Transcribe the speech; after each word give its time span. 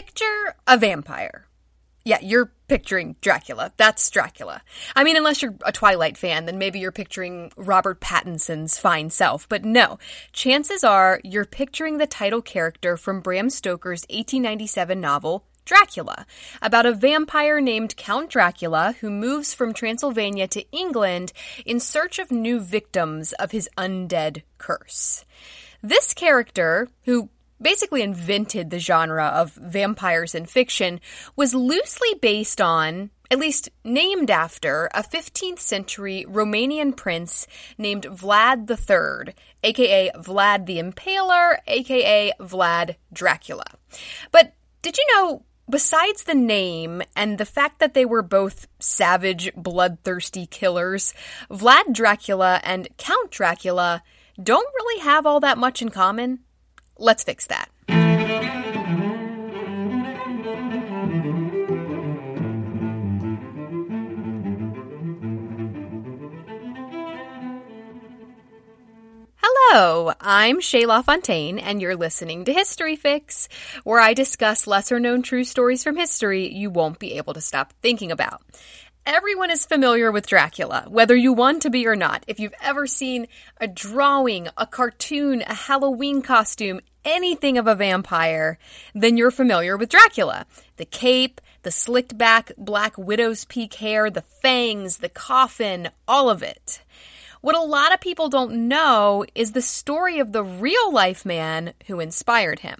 Picture 0.00 0.54
a 0.66 0.78
vampire. 0.78 1.44
Yeah, 2.06 2.20
you're 2.22 2.50
picturing 2.68 3.16
Dracula. 3.20 3.74
That's 3.76 4.08
Dracula. 4.08 4.62
I 4.96 5.04
mean, 5.04 5.18
unless 5.18 5.42
you're 5.42 5.54
a 5.62 5.72
Twilight 5.72 6.16
fan, 6.16 6.46
then 6.46 6.56
maybe 6.56 6.78
you're 6.78 6.90
picturing 6.90 7.52
Robert 7.54 8.00
Pattinson's 8.00 8.78
fine 8.78 9.10
self. 9.10 9.46
But 9.46 9.62
no, 9.62 9.98
chances 10.32 10.82
are 10.84 11.20
you're 11.22 11.44
picturing 11.44 11.98
the 11.98 12.06
title 12.06 12.40
character 12.40 12.96
from 12.96 13.20
Bram 13.20 13.50
Stoker's 13.50 14.06
1897 14.08 14.98
novel, 14.98 15.44
Dracula, 15.66 16.24
about 16.62 16.86
a 16.86 16.94
vampire 16.94 17.60
named 17.60 17.94
Count 17.98 18.30
Dracula 18.30 18.94
who 19.02 19.10
moves 19.10 19.52
from 19.52 19.74
Transylvania 19.74 20.48
to 20.48 20.64
England 20.72 21.34
in 21.66 21.78
search 21.78 22.18
of 22.18 22.30
new 22.30 22.58
victims 22.58 23.34
of 23.34 23.50
his 23.50 23.68
undead 23.76 24.44
curse. 24.56 25.26
This 25.82 26.14
character, 26.14 26.88
who 27.04 27.28
basically 27.60 28.02
invented 28.02 28.70
the 28.70 28.78
genre 28.78 29.26
of 29.26 29.52
vampires 29.54 30.34
in 30.34 30.46
fiction, 30.46 31.00
was 31.36 31.54
loosely 31.54 32.14
based 32.20 32.60
on, 32.60 33.10
at 33.30 33.38
least 33.38 33.68
named 33.84 34.30
after, 34.30 34.88
a 34.94 35.02
15th 35.02 35.60
century 35.60 36.24
Romanian 36.28 36.96
prince 36.96 37.46
named 37.78 38.04
Vlad 38.04 38.68
III, 38.68 39.34
aka 39.62 40.10
Vlad 40.16 40.66
the 40.66 40.78
Impaler, 40.78 41.58
aka 41.66 42.32
Vlad 42.40 42.96
Dracula. 43.12 43.66
But 44.32 44.54
did 44.82 44.96
you 44.96 45.06
know 45.14 45.44
besides 45.70 46.24
the 46.24 46.34
name 46.34 47.00
and 47.14 47.38
the 47.38 47.44
fact 47.44 47.78
that 47.78 47.94
they 47.94 48.04
were 48.04 48.22
both 48.22 48.66
savage, 48.80 49.54
bloodthirsty 49.54 50.46
killers, 50.46 51.14
Vlad 51.48 51.92
Dracula 51.92 52.60
and 52.64 52.88
Count 52.96 53.30
Dracula 53.30 54.02
don't 54.42 54.74
really 54.74 55.02
have 55.02 55.26
all 55.26 55.40
that 55.40 55.58
much 55.58 55.80
in 55.80 55.90
common? 55.90 56.40
Let's 57.02 57.24
fix 57.24 57.46
that. 57.46 57.70
Hello, 69.42 70.12
I'm 70.20 70.60
Shea 70.60 70.82
LaFountaine, 70.82 71.58
and 71.62 71.80
you're 71.80 71.96
listening 71.96 72.44
to 72.44 72.52
History 72.52 72.96
Fix, 72.96 73.48
where 73.84 74.00
I 74.00 74.12
discuss 74.12 74.66
lesser 74.66 75.00
known 75.00 75.22
true 75.22 75.44
stories 75.44 75.82
from 75.82 75.96
history 75.96 76.52
you 76.52 76.68
won't 76.68 76.98
be 76.98 77.14
able 77.14 77.32
to 77.32 77.40
stop 77.40 77.72
thinking 77.80 78.12
about. 78.12 78.42
Everyone 79.12 79.50
is 79.50 79.66
familiar 79.66 80.12
with 80.12 80.28
Dracula, 80.28 80.84
whether 80.88 81.16
you 81.16 81.32
want 81.32 81.62
to 81.62 81.70
be 81.70 81.84
or 81.84 81.96
not. 81.96 82.22
If 82.28 82.38
you've 82.38 82.54
ever 82.62 82.86
seen 82.86 83.26
a 83.60 83.66
drawing, 83.66 84.46
a 84.56 84.68
cartoon, 84.68 85.42
a 85.48 85.52
Halloween 85.52 86.22
costume, 86.22 86.80
anything 87.04 87.58
of 87.58 87.66
a 87.66 87.74
vampire, 87.74 88.56
then 88.94 89.16
you're 89.16 89.32
familiar 89.32 89.76
with 89.76 89.88
Dracula. 89.88 90.46
The 90.76 90.84
cape, 90.84 91.40
the 91.62 91.72
slicked 91.72 92.16
back 92.16 92.52
black 92.56 92.96
widow's 92.96 93.44
peak 93.44 93.74
hair, 93.74 94.10
the 94.10 94.22
fangs, 94.22 94.98
the 94.98 95.08
coffin, 95.08 95.88
all 96.06 96.30
of 96.30 96.44
it. 96.44 96.80
What 97.40 97.56
a 97.56 97.62
lot 97.62 97.92
of 97.92 98.00
people 98.00 98.28
don't 98.28 98.68
know 98.68 99.24
is 99.34 99.50
the 99.50 99.60
story 99.60 100.20
of 100.20 100.30
the 100.30 100.44
real 100.44 100.92
life 100.92 101.26
man 101.26 101.74
who 101.88 101.98
inspired 101.98 102.60
him. 102.60 102.78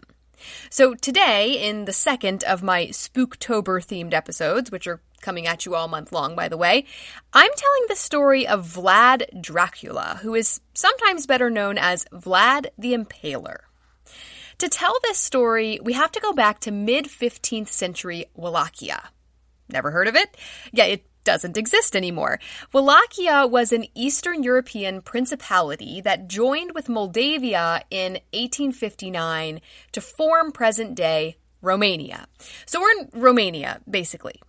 So 0.71 0.95
today, 0.95 1.69
in 1.69 1.85
the 1.85 1.93
second 1.93 2.45
of 2.45 2.63
my 2.63 2.87
Spooktober 2.87 3.85
themed 3.85 4.15
episodes, 4.15 4.71
which 4.71 4.87
are 4.87 5.01
coming 5.21 5.47
at 5.47 5.67
you 5.67 5.75
all 5.75 5.89
month 5.89 6.13
long, 6.13 6.35
by 6.35 6.49
the 6.49 6.57
way, 6.57 6.85
I'm 7.33 7.51
telling 7.55 7.85
the 7.89 7.97
story 7.97 8.47
of 8.47 8.67
Vlad 8.67 9.41
Dracula, 9.41 10.21
who 10.23 10.35
is 10.35 10.61
sometimes 10.75 11.27
better 11.27 11.51
known 11.51 11.79
as 11.79 12.05
Vlad 12.13 12.67
the 12.79 12.95
Impaler. 12.95 13.59
To 14.59 14.69
tell 14.69 14.95
this 15.03 15.19
story, 15.19 15.79
we 15.83 15.95
have 15.95 16.13
to 16.13 16.21
go 16.21 16.33
back 16.33 16.61
to 16.61 16.71
mid 16.71 17.07
15th 17.07 17.69
century 17.69 18.27
Wallachia. 18.35 19.11
Never 19.71 19.91
heard 19.91 20.09
of 20.09 20.17
it? 20.17 20.37
Yeah, 20.73 20.85
it 20.85 21.05
doesn't 21.31 21.57
exist 21.57 21.95
anymore. 21.95 22.41
Wallachia 22.73 23.47
was 23.47 23.71
an 23.71 23.87
Eastern 23.95 24.43
European 24.43 25.01
principality 25.01 26.01
that 26.01 26.27
joined 26.27 26.73
with 26.75 26.89
Moldavia 26.89 27.85
in 27.89 28.15
1859 28.35 29.61
to 29.93 30.01
form 30.01 30.51
present 30.51 30.97
day 30.97 31.37
Romania. 31.63 32.27
So 32.67 32.81
we're 32.81 32.99
in 32.99 33.11
Romania, 33.13 33.81
basically. 33.89 34.43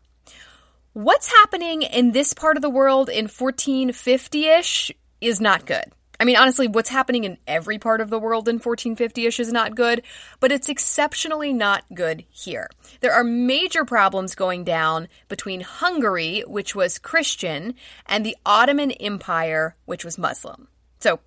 What's 0.93 1.31
happening 1.31 1.83
in 1.83 2.13
this 2.13 2.33
part 2.33 2.57
of 2.57 2.63
the 2.63 2.69
world 2.69 3.09
in 3.09 3.25
1450 3.25 4.47
ish 4.47 4.91
is 5.21 5.39
not 5.39 5.67
good. 5.67 5.85
I 6.21 6.23
mean, 6.23 6.37
honestly, 6.37 6.67
what's 6.67 6.89
happening 6.89 7.23
in 7.23 7.39
every 7.47 7.79
part 7.79 7.99
of 7.99 8.11
the 8.11 8.19
world 8.19 8.47
in 8.47 8.57
1450 8.57 9.25
ish 9.25 9.39
is 9.39 9.51
not 9.51 9.73
good, 9.73 10.03
but 10.39 10.51
it's 10.51 10.69
exceptionally 10.69 11.51
not 11.51 11.83
good 11.95 12.25
here. 12.29 12.69
There 12.99 13.11
are 13.11 13.23
major 13.23 13.85
problems 13.85 14.35
going 14.35 14.63
down 14.63 15.07
between 15.29 15.61
Hungary, 15.61 16.43
which 16.45 16.75
was 16.75 16.99
Christian, 16.99 17.73
and 18.05 18.23
the 18.23 18.37
Ottoman 18.45 18.91
Empire, 18.91 19.75
which 19.85 20.05
was 20.05 20.19
Muslim. 20.19 20.67
So, 20.99 21.21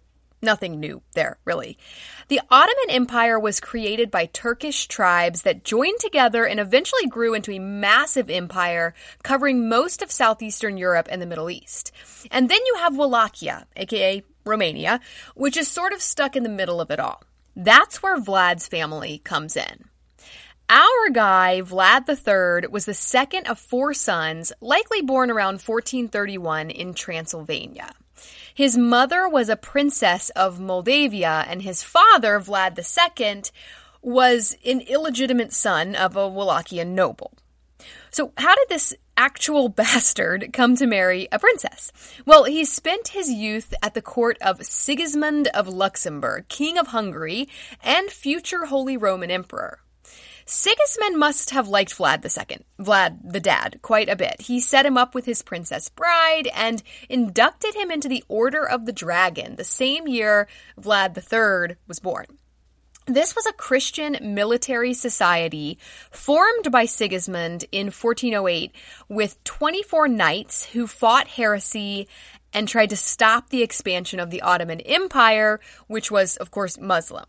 Nothing 0.44 0.78
new 0.78 1.00
there, 1.14 1.38
really. 1.46 1.78
The 2.28 2.42
Ottoman 2.50 2.90
Empire 2.90 3.40
was 3.40 3.60
created 3.60 4.10
by 4.10 4.26
Turkish 4.26 4.86
tribes 4.88 5.40
that 5.42 5.64
joined 5.64 6.00
together 6.00 6.44
and 6.44 6.60
eventually 6.60 7.06
grew 7.06 7.32
into 7.32 7.52
a 7.52 7.58
massive 7.58 8.28
empire 8.28 8.92
covering 9.22 9.70
most 9.70 10.02
of 10.02 10.12
southeastern 10.12 10.76
Europe 10.76 11.08
and 11.10 11.22
the 11.22 11.26
Middle 11.26 11.48
East. 11.48 11.92
And 12.30 12.50
then 12.50 12.60
you 12.66 12.74
have 12.76 12.94
Wallachia, 12.94 13.66
aka 13.74 14.22
Romania, 14.44 15.00
which 15.34 15.56
is 15.56 15.68
sort 15.68 15.92
of 15.92 16.02
stuck 16.02 16.36
in 16.36 16.42
the 16.42 16.48
middle 16.48 16.80
of 16.80 16.90
it 16.90 17.00
all. 17.00 17.22
That's 17.56 18.02
where 18.02 18.18
Vlad's 18.18 18.66
family 18.66 19.18
comes 19.24 19.56
in. 19.56 19.84
Our 20.68 21.10
guy, 21.12 21.60
Vlad 21.62 22.08
III, 22.08 22.68
was 22.68 22.86
the 22.86 22.94
second 22.94 23.46
of 23.46 23.58
four 23.58 23.92
sons, 23.92 24.52
likely 24.60 25.02
born 25.02 25.30
around 25.30 25.60
1431 25.60 26.70
in 26.70 26.94
Transylvania. 26.94 27.92
His 28.54 28.78
mother 28.78 29.28
was 29.28 29.48
a 29.48 29.56
princess 29.56 30.30
of 30.30 30.60
Moldavia, 30.60 31.44
and 31.48 31.62
his 31.62 31.82
father, 31.82 32.40
Vlad 32.40 32.78
II, 32.78 33.42
was 34.00 34.56
an 34.64 34.80
illegitimate 34.80 35.52
son 35.52 35.94
of 35.94 36.16
a 36.16 36.30
Wallachian 36.30 36.88
noble. 36.88 37.32
So, 38.14 38.32
how 38.38 38.54
did 38.54 38.68
this 38.68 38.94
actual 39.16 39.68
bastard 39.80 40.52
come 40.52 40.76
to 40.76 40.86
marry 40.86 41.26
a 41.32 41.40
princess? 41.40 41.90
Well, 42.24 42.44
he 42.44 42.64
spent 42.64 43.08
his 43.08 43.28
youth 43.28 43.74
at 43.82 43.94
the 43.94 44.02
court 44.02 44.38
of 44.40 44.64
Sigismund 44.64 45.48
of 45.48 45.66
Luxembourg, 45.66 46.46
King 46.48 46.78
of 46.78 46.88
Hungary, 46.88 47.48
and 47.82 48.08
future 48.08 48.66
Holy 48.66 48.96
Roman 48.96 49.32
Emperor. 49.32 49.80
Sigismund 50.46 51.18
must 51.18 51.50
have 51.50 51.66
liked 51.66 51.98
Vlad 51.98 52.24
II, 52.24 52.64
Vlad 52.78 53.32
the 53.32 53.40
dad, 53.40 53.80
quite 53.82 54.08
a 54.08 54.14
bit. 54.14 54.42
He 54.42 54.60
set 54.60 54.86
him 54.86 54.96
up 54.96 55.16
with 55.16 55.24
his 55.24 55.42
princess 55.42 55.88
bride 55.88 56.46
and 56.54 56.84
inducted 57.08 57.74
him 57.74 57.90
into 57.90 58.06
the 58.06 58.22
Order 58.28 58.64
of 58.64 58.86
the 58.86 58.92
Dragon 58.92 59.56
the 59.56 59.64
same 59.64 60.06
year 60.06 60.46
Vlad 60.80 61.16
III 61.16 61.78
was 61.88 61.98
born. 61.98 62.26
This 63.06 63.36
was 63.36 63.44
a 63.44 63.52
Christian 63.52 64.16
military 64.22 64.94
society 64.94 65.76
formed 66.10 66.72
by 66.72 66.86
Sigismund 66.86 67.66
in 67.70 67.88
1408 67.88 68.72
with 69.10 69.44
24 69.44 70.08
knights 70.08 70.64
who 70.64 70.86
fought 70.86 71.28
heresy 71.28 72.08
and 72.54 72.66
tried 72.66 72.88
to 72.88 72.96
stop 72.96 73.50
the 73.50 73.62
expansion 73.62 74.20
of 74.20 74.30
the 74.30 74.40
Ottoman 74.40 74.80
Empire, 74.80 75.60
which 75.86 76.10
was, 76.10 76.36
of 76.38 76.50
course, 76.50 76.78
Muslim. 76.78 77.26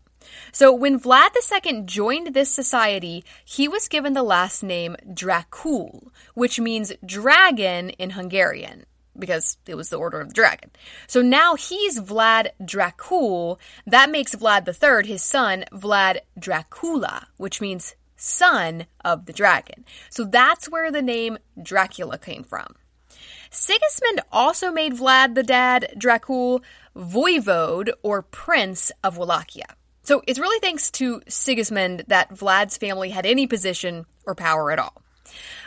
So 0.50 0.72
when 0.72 0.98
Vlad 0.98 1.32
II 1.36 1.82
joined 1.82 2.28
this 2.28 2.50
society, 2.50 3.22
he 3.44 3.68
was 3.68 3.88
given 3.88 4.14
the 4.14 4.22
last 4.22 4.62
name 4.62 4.96
Dracul, 5.06 6.08
which 6.32 6.58
means 6.58 6.94
dragon 7.04 7.90
in 7.90 8.10
Hungarian 8.10 8.86
because 9.18 9.58
it 9.66 9.74
was 9.74 9.90
the 9.90 9.96
Order 9.96 10.20
of 10.20 10.28
the 10.28 10.34
Dragon. 10.34 10.70
So 11.06 11.22
now 11.22 11.54
he's 11.54 12.00
Vlad 12.00 12.48
Dracul. 12.60 13.58
That 13.86 14.10
makes 14.10 14.34
Vlad 14.34 14.66
III, 14.66 15.08
his 15.08 15.22
son, 15.22 15.64
Vlad 15.72 16.18
Dracula, 16.38 17.28
which 17.36 17.60
means 17.60 17.94
son 18.16 18.86
of 19.04 19.26
the 19.26 19.32
dragon. 19.32 19.84
So 20.10 20.24
that's 20.24 20.70
where 20.70 20.90
the 20.90 21.02
name 21.02 21.38
Dracula 21.62 22.18
came 22.18 22.44
from. 22.44 22.74
Sigismund 23.50 24.22
also 24.32 24.70
made 24.70 24.94
Vlad 24.94 25.34
the 25.34 25.42
dad, 25.42 25.94
Dracul, 25.96 26.62
voivode 26.96 27.90
or 28.02 28.22
prince 28.22 28.90
of 29.04 29.16
Wallachia. 29.16 29.66
So 30.02 30.22
it's 30.26 30.38
really 30.38 30.60
thanks 30.60 30.90
to 30.92 31.20
Sigismund 31.28 32.04
that 32.08 32.30
Vlad's 32.30 32.76
family 32.76 33.10
had 33.10 33.26
any 33.26 33.46
position 33.46 34.06
or 34.24 34.34
power 34.34 34.70
at 34.70 34.78
all. 34.78 35.02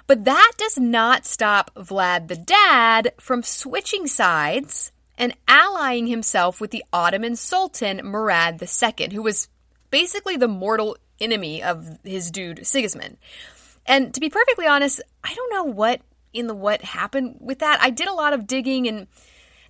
But 0.10 0.26
that 0.26 0.54
does 0.58 0.80
not 0.80 1.28
stop 1.28 1.70
Vlad 1.76 2.30
the 2.30 2.36
dad 2.36 3.14
from 3.20 3.44
switching 3.44 4.08
sides 4.08 4.92
and 5.20 5.36
allying 5.48 6.08
himself 6.08 6.60
with 6.60 6.72
the 6.72 6.84
Ottoman 6.92 7.36
Sultan 7.36 7.98
Murad 8.04 8.60
II, 8.60 9.14
who 9.14 9.22
was 9.22 9.50
basically 9.92 10.36
the 10.36 10.48
mortal 10.48 10.98
enemy 11.22 11.62
of 11.62 12.00
his 12.04 12.32
dude 12.32 12.66
Sigismund. 12.66 13.18
And 13.86 14.12
to 14.16 14.20
be 14.20 14.32
perfectly 14.32 14.66
honest, 14.66 15.00
I 15.24 15.32
don't 15.36 15.54
know 15.54 15.66
what 15.66 16.02
in 16.34 16.48
the 16.48 16.56
what 16.56 16.82
happened 16.82 17.38
with 17.40 17.60
that. 17.60 17.78
I 17.80 17.92
did 17.92 18.08
a 18.08 18.14
lot 18.14 18.34
of 18.34 18.48
digging 18.48 18.88
and 18.88 19.06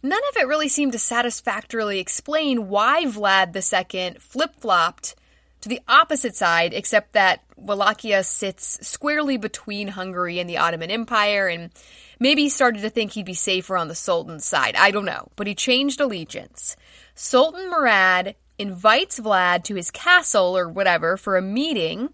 none 0.01 0.21
of 0.29 0.37
it 0.37 0.47
really 0.47 0.69
seemed 0.69 0.93
to 0.93 0.99
satisfactorily 0.99 1.99
explain 1.99 2.69
why 2.69 3.03
Vlad 3.03 3.53
II 3.53 4.15
flip 4.21 4.55
flopped 4.55 5.15
to 5.61 5.69
the 5.69 5.81
opposite 5.87 6.35
side, 6.35 6.73
except 6.73 7.13
that 7.13 7.43
Wallachia 7.57 8.23
sits 8.23 8.85
squarely 8.87 9.37
between 9.37 9.89
Hungary 9.89 10.39
and 10.39 10.49
the 10.49 10.57
Ottoman 10.57 10.91
Empire, 10.91 11.47
and 11.47 11.71
maybe 12.19 12.43
he 12.43 12.49
started 12.49 12.81
to 12.81 12.89
think 12.89 13.11
he'd 13.11 13.25
be 13.25 13.33
safer 13.33 13.75
on 13.77 13.87
the 13.87 13.95
Sultan's 13.95 14.45
side. 14.45 14.75
I 14.75 14.91
don't 14.91 15.05
know. 15.05 15.29
But 15.35 15.47
he 15.47 15.55
changed 15.55 15.99
allegiance. 15.99 16.75
Sultan 17.15 17.69
Murad 17.69 18.35
invites 18.57 19.19
Vlad 19.19 19.63
to 19.63 19.75
his 19.75 19.91
castle 19.91 20.57
or 20.57 20.67
whatever 20.67 21.17
for 21.17 21.37
a 21.37 21.41
meeting 21.41 22.09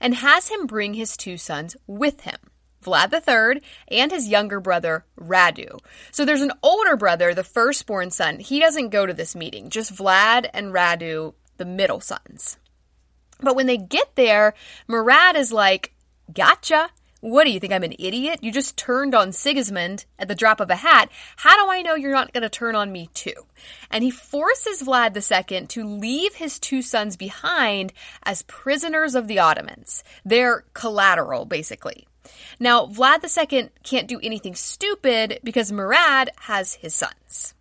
and 0.00 0.14
has 0.14 0.48
him 0.48 0.66
bring 0.66 0.94
his 0.94 1.16
two 1.16 1.36
sons 1.36 1.76
with 1.86 2.22
him. 2.22 2.36
Vlad 2.82 3.12
III 3.12 3.62
and 3.88 4.10
his 4.10 4.28
younger 4.28 4.58
brother 4.58 5.04
Radu. 5.18 5.78
So 6.10 6.24
there's 6.24 6.40
an 6.40 6.52
older 6.62 6.96
brother, 6.96 7.34
the 7.34 7.44
firstborn 7.44 8.10
son. 8.10 8.38
He 8.38 8.58
doesn't 8.58 8.88
go 8.88 9.04
to 9.04 9.12
this 9.12 9.36
meeting, 9.36 9.68
just 9.68 9.94
Vlad 9.94 10.48
and 10.54 10.72
Radu, 10.72 11.34
the 11.58 11.66
middle 11.66 12.00
sons. 12.00 12.56
But 13.42 13.56
when 13.56 13.66
they 13.66 13.76
get 13.76 14.14
there, 14.16 14.54
Murad 14.88 15.36
is 15.36 15.52
like, 15.52 15.94
Gotcha. 16.32 16.90
What 17.20 17.44
do 17.44 17.50
you 17.50 17.60
think? 17.60 17.72
I'm 17.72 17.82
an 17.82 17.94
idiot? 17.98 18.38
You 18.42 18.50
just 18.50 18.78
turned 18.78 19.14
on 19.14 19.32
Sigismund 19.32 20.06
at 20.18 20.28
the 20.28 20.34
drop 20.34 20.58
of 20.58 20.70
a 20.70 20.76
hat. 20.76 21.10
How 21.36 21.62
do 21.62 21.70
I 21.70 21.82
know 21.82 21.94
you're 21.94 22.12
not 22.12 22.32
going 22.32 22.42
to 22.42 22.48
turn 22.48 22.74
on 22.74 22.92
me 22.92 23.10
too? 23.12 23.34
And 23.90 24.02
he 24.02 24.10
forces 24.10 24.82
Vlad 24.82 25.14
II 25.14 25.66
to 25.66 25.84
leave 25.84 26.36
his 26.36 26.58
two 26.58 26.80
sons 26.80 27.18
behind 27.18 27.92
as 28.22 28.42
prisoners 28.44 29.14
of 29.14 29.28
the 29.28 29.38
Ottomans. 29.38 30.02
They're 30.24 30.64
collateral, 30.72 31.44
basically. 31.44 32.06
Now, 32.58 32.86
Vlad 32.86 33.22
II 33.52 33.68
can't 33.82 34.08
do 34.08 34.18
anything 34.22 34.54
stupid 34.54 35.40
because 35.44 35.70
Murad 35.70 36.30
has 36.40 36.74
his 36.74 36.94
sons. 36.94 37.54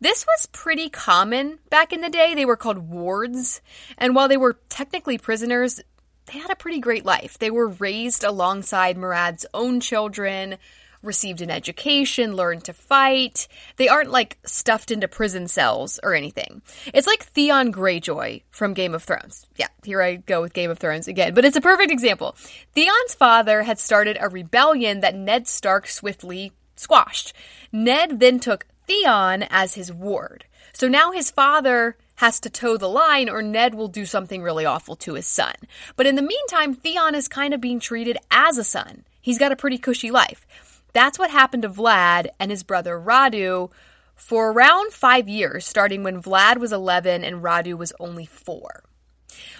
This 0.00 0.24
was 0.26 0.46
pretty 0.46 0.88
common 0.88 1.58
back 1.70 1.92
in 1.92 2.00
the 2.00 2.08
day. 2.08 2.34
They 2.34 2.44
were 2.44 2.56
called 2.56 2.78
wards. 2.78 3.60
And 3.96 4.14
while 4.14 4.28
they 4.28 4.36
were 4.36 4.58
technically 4.68 5.18
prisoners, 5.18 5.80
they 6.26 6.38
had 6.38 6.50
a 6.50 6.56
pretty 6.56 6.78
great 6.78 7.04
life. 7.04 7.38
They 7.38 7.50
were 7.50 7.68
raised 7.68 8.22
alongside 8.22 8.96
Murad's 8.96 9.46
own 9.54 9.80
children, 9.80 10.58
received 11.02 11.40
an 11.40 11.50
education, 11.50 12.36
learned 12.36 12.64
to 12.64 12.72
fight. 12.72 13.48
They 13.76 13.88
aren't 13.88 14.10
like 14.10 14.38
stuffed 14.44 14.90
into 14.90 15.08
prison 15.08 15.48
cells 15.48 15.98
or 16.02 16.14
anything. 16.14 16.62
It's 16.92 17.06
like 17.06 17.24
Theon 17.24 17.72
Greyjoy 17.72 18.42
from 18.50 18.74
Game 18.74 18.94
of 18.94 19.02
Thrones. 19.02 19.46
Yeah, 19.56 19.68
here 19.84 20.02
I 20.02 20.16
go 20.16 20.40
with 20.40 20.52
Game 20.52 20.70
of 20.70 20.78
Thrones 20.78 21.08
again, 21.08 21.34
but 21.34 21.44
it's 21.44 21.56
a 21.56 21.60
perfect 21.60 21.90
example. 21.90 22.36
Theon's 22.74 23.14
father 23.14 23.62
had 23.62 23.78
started 23.78 24.16
a 24.20 24.28
rebellion 24.28 25.00
that 25.00 25.14
Ned 25.14 25.48
Stark 25.48 25.88
swiftly 25.88 26.52
squashed. 26.76 27.32
Ned 27.72 28.20
then 28.20 28.38
took 28.38 28.66
Theon 28.88 29.44
as 29.50 29.74
his 29.74 29.92
ward. 29.92 30.46
So 30.72 30.88
now 30.88 31.12
his 31.12 31.30
father 31.30 31.96
has 32.16 32.40
to 32.40 32.50
toe 32.50 32.76
the 32.76 32.88
line 32.88 33.28
or 33.28 33.42
Ned 33.42 33.74
will 33.74 33.88
do 33.88 34.06
something 34.06 34.42
really 34.42 34.64
awful 34.64 34.96
to 34.96 35.14
his 35.14 35.26
son. 35.26 35.54
But 35.94 36.06
in 36.06 36.16
the 36.16 36.22
meantime, 36.22 36.74
Theon 36.74 37.14
is 37.14 37.28
kind 37.28 37.52
of 37.54 37.60
being 37.60 37.78
treated 37.78 38.16
as 38.30 38.58
a 38.58 38.64
son. 38.64 39.04
He's 39.20 39.38
got 39.38 39.52
a 39.52 39.56
pretty 39.56 39.78
cushy 39.78 40.10
life. 40.10 40.46
That's 40.94 41.18
what 41.18 41.30
happened 41.30 41.62
to 41.62 41.68
Vlad 41.68 42.28
and 42.40 42.50
his 42.50 42.62
brother 42.62 42.98
Radu 42.98 43.70
for 44.16 44.50
around 44.50 44.92
five 44.92 45.28
years, 45.28 45.66
starting 45.66 46.02
when 46.02 46.22
Vlad 46.22 46.56
was 46.56 46.72
11 46.72 47.22
and 47.22 47.42
Radu 47.42 47.76
was 47.76 47.92
only 48.00 48.24
four. 48.26 48.82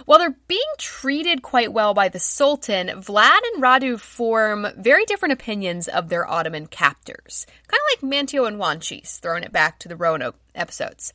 While 0.04 0.18
they're 0.18 0.36
being 0.46 0.60
treated 0.78 1.42
quite 1.42 1.72
well 1.72 1.94
by 1.94 2.08
the 2.08 2.18
Sultan, 2.18 2.88
Vlad 2.88 3.40
and 3.52 3.62
Radu 3.62 3.98
form 3.98 4.66
very 4.76 5.04
different 5.04 5.32
opinions 5.32 5.88
of 5.88 6.08
their 6.08 6.28
Ottoman 6.28 6.66
captors. 6.66 7.46
Kind 7.66 7.80
of 7.80 8.02
like 8.02 8.10
Manteo 8.10 8.46
and 8.46 8.58
Wanchese, 8.58 9.20
throwing 9.20 9.44
it 9.44 9.52
back 9.52 9.78
to 9.80 9.88
the 9.88 9.96
Roanoke 9.96 10.36
episodes. 10.54 11.12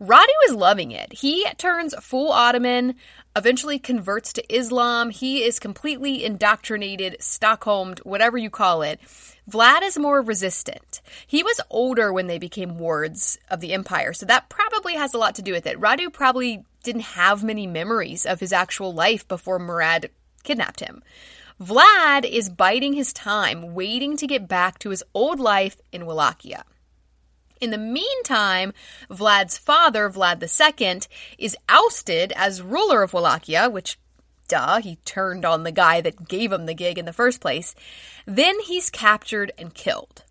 Radu 0.00 0.26
is 0.48 0.54
loving 0.54 0.90
it. 0.90 1.12
He 1.12 1.46
turns 1.56 1.94
full 2.00 2.32
Ottoman, 2.32 2.96
eventually 3.36 3.78
converts 3.78 4.32
to 4.32 4.54
Islam. 4.54 5.10
He 5.10 5.42
is 5.44 5.58
completely 5.58 6.24
indoctrinated, 6.24 7.16
Stockholmed, 7.20 8.00
whatever 8.00 8.36
you 8.36 8.50
call 8.50 8.82
it. 8.82 9.00
Vlad 9.50 9.82
is 9.82 9.98
more 9.98 10.20
resistant. 10.22 11.00
He 11.26 11.42
was 11.42 11.60
older 11.70 12.12
when 12.12 12.26
they 12.26 12.38
became 12.38 12.78
wards 12.78 13.38
of 13.50 13.60
the 13.60 13.72
empire, 13.72 14.12
so 14.12 14.26
that 14.26 14.48
probably 14.48 14.94
has 14.94 15.14
a 15.14 15.18
lot 15.18 15.34
to 15.36 15.42
do 15.42 15.52
with 15.52 15.66
it. 15.66 15.80
Radu 15.80 16.12
probably 16.12 16.64
didn't 16.84 17.02
have 17.02 17.42
many 17.42 17.66
memories 17.66 18.24
of 18.24 18.40
his 18.40 18.52
actual 18.52 18.94
life 18.94 19.26
before 19.26 19.58
Murad 19.58 20.10
kidnapped 20.44 20.80
him. 20.80 21.02
Vlad 21.60 22.28
is 22.28 22.50
biding 22.50 22.94
his 22.94 23.12
time, 23.12 23.74
waiting 23.74 24.16
to 24.16 24.26
get 24.26 24.48
back 24.48 24.78
to 24.80 24.90
his 24.90 25.04
old 25.14 25.38
life 25.38 25.80
in 25.92 26.04
Wallachia. 26.04 26.64
In 27.60 27.70
the 27.70 27.78
meantime, 27.78 28.72
Vlad's 29.08 29.56
father, 29.56 30.10
Vlad 30.10 30.42
II, 30.42 31.00
is 31.38 31.56
ousted 31.68 32.32
as 32.34 32.60
ruler 32.60 33.02
of 33.02 33.12
Wallachia, 33.12 33.70
which, 33.70 33.98
duh, 34.48 34.80
he 34.80 34.96
turned 35.04 35.44
on 35.44 35.62
the 35.62 35.72
guy 35.72 36.00
that 36.00 36.28
gave 36.28 36.52
him 36.52 36.66
the 36.66 36.74
gig 36.74 36.98
in 36.98 37.04
the 37.04 37.12
first 37.12 37.40
place. 37.40 37.74
Then 38.26 38.58
he's 38.60 38.90
captured 38.90 39.52
and 39.56 39.72
killed. 39.72 40.24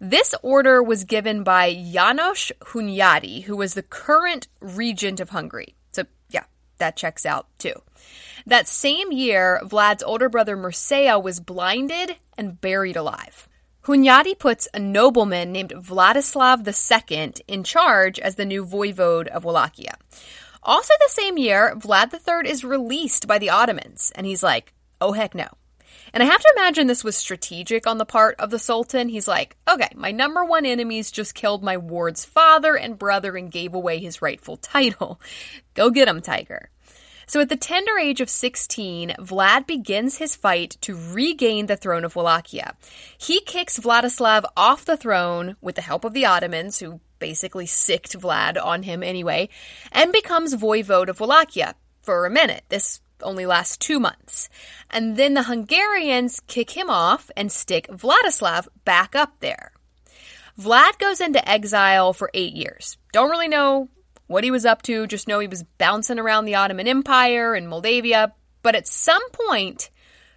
This 0.00 0.34
order 0.42 0.82
was 0.82 1.04
given 1.04 1.44
by 1.44 1.72
János 1.74 2.50
Hunyadi, 2.60 3.44
who 3.44 3.56
was 3.56 3.74
the 3.74 3.82
current 3.82 4.48
regent 4.60 5.20
of 5.20 5.30
Hungary. 5.30 5.75
That 6.78 6.96
checks 6.96 7.26
out 7.26 7.46
too. 7.58 7.82
That 8.46 8.68
same 8.68 9.12
year, 9.12 9.60
Vlad's 9.64 10.02
older 10.02 10.28
brother 10.28 10.56
Mircea 10.56 11.22
was 11.22 11.40
blinded 11.40 12.16
and 12.38 12.60
buried 12.60 12.96
alive. 12.96 13.48
Hunyadi 13.84 14.36
puts 14.38 14.66
a 14.74 14.80
nobleman 14.80 15.52
named 15.52 15.70
Vladislav 15.70 16.66
II 16.66 17.34
in 17.46 17.62
charge 17.62 18.18
as 18.18 18.34
the 18.34 18.44
new 18.44 18.64
voivode 18.64 19.28
of 19.28 19.44
Wallachia. 19.44 19.96
Also, 20.62 20.92
the 20.98 21.08
same 21.08 21.38
year, 21.38 21.74
Vlad 21.76 22.12
III 22.12 22.50
is 22.50 22.64
released 22.64 23.28
by 23.28 23.38
the 23.38 23.50
Ottomans, 23.50 24.10
and 24.16 24.26
he's 24.26 24.42
like, 24.42 24.74
oh 25.00 25.12
heck 25.12 25.34
no. 25.34 25.46
And 26.16 26.22
I 26.22 26.26
have 26.32 26.40
to 26.40 26.54
imagine 26.56 26.86
this 26.86 27.04
was 27.04 27.14
strategic 27.14 27.86
on 27.86 27.98
the 27.98 28.06
part 28.06 28.36
of 28.38 28.48
the 28.48 28.58
Sultan. 28.58 29.10
He's 29.10 29.28
like, 29.28 29.54
okay, 29.68 29.90
my 29.94 30.12
number 30.12 30.46
one 30.46 30.64
enemies 30.64 31.10
just 31.10 31.34
killed 31.34 31.62
my 31.62 31.76
ward's 31.76 32.24
father 32.24 32.74
and 32.74 32.98
brother 32.98 33.36
and 33.36 33.52
gave 33.52 33.74
away 33.74 33.98
his 33.98 34.22
rightful 34.22 34.56
title. 34.56 35.20
Go 35.74 35.90
get 35.90 36.08
him, 36.08 36.22
Tiger. 36.22 36.70
So 37.26 37.40
at 37.42 37.50
the 37.50 37.56
tender 37.56 37.98
age 37.98 38.22
of 38.22 38.30
16, 38.30 39.16
Vlad 39.18 39.66
begins 39.66 40.16
his 40.16 40.34
fight 40.34 40.78
to 40.80 40.96
regain 40.96 41.66
the 41.66 41.76
throne 41.76 42.02
of 42.02 42.16
Wallachia. 42.16 42.76
He 43.18 43.42
kicks 43.42 43.78
Vladislav 43.78 44.46
off 44.56 44.86
the 44.86 44.96
throne 44.96 45.56
with 45.60 45.74
the 45.74 45.82
help 45.82 46.02
of 46.02 46.14
the 46.14 46.24
Ottomans, 46.24 46.78
who 46.78 47.00
basically 47.18 47.66
sicked 47.66 48.18
Vlad 48.18 48.56
on 48.56 48.84
him 48.84 49.02
anyway, 49.02 49.50
and 49.92 50.14
becomes 50.14 50.54
voivode 50.54 51.10
of 51.10 51.20
Wallachia 51.20 51.74
for 52.00 52.24
a 52.24 52.30
minute. 52.30 52.62
This 52.70 53.00
only 53.22 53.46
lasts 53.46 53.76
two 53.76 54.00
months. 54.00 54.48
And 54.90 55.16
then 55.16 55.34
the 55.34 55.44
Hungarians 55.44 56.40
kick 56.46 56.70
him 56.70 56.90
off 56.90 57.30
and 57.36 57.50
stick 57.50 57.88
Vladislav 57.88 58.68
back 58.84 59.14
up 59.14 59.40
there. 59.40 59.72
Vlad 60.58 60.98
goes 60.98 61.20
into 61.20 61.46
exile 61.48 62.12
for 62.12 62.30
eight 62.32 62.54
years. 62.54 62.96
Don't 63.12 63.30
really 63.30 63.48
know 63.48 63.88
what 64.26 64.44
he 64.44 64.50
was 64.50 64.64
up 64.64 64.82
to, 64.82 65.06
just 65.06 65.28
know 65.28 65.38
he 65.38 65.46
was 65.46 65.64
bouncing 65.78 66.18
around 66.18 66.44
the 66.44 66.54
Ottoman 66.54 66.88
Empire 66.88 67.54
and 67.54 67.68
Moldavia. 67.68 68.32
But 68.62 68.74
at 68.74 68.88
some 68.88 69.22
point 69.30 69.90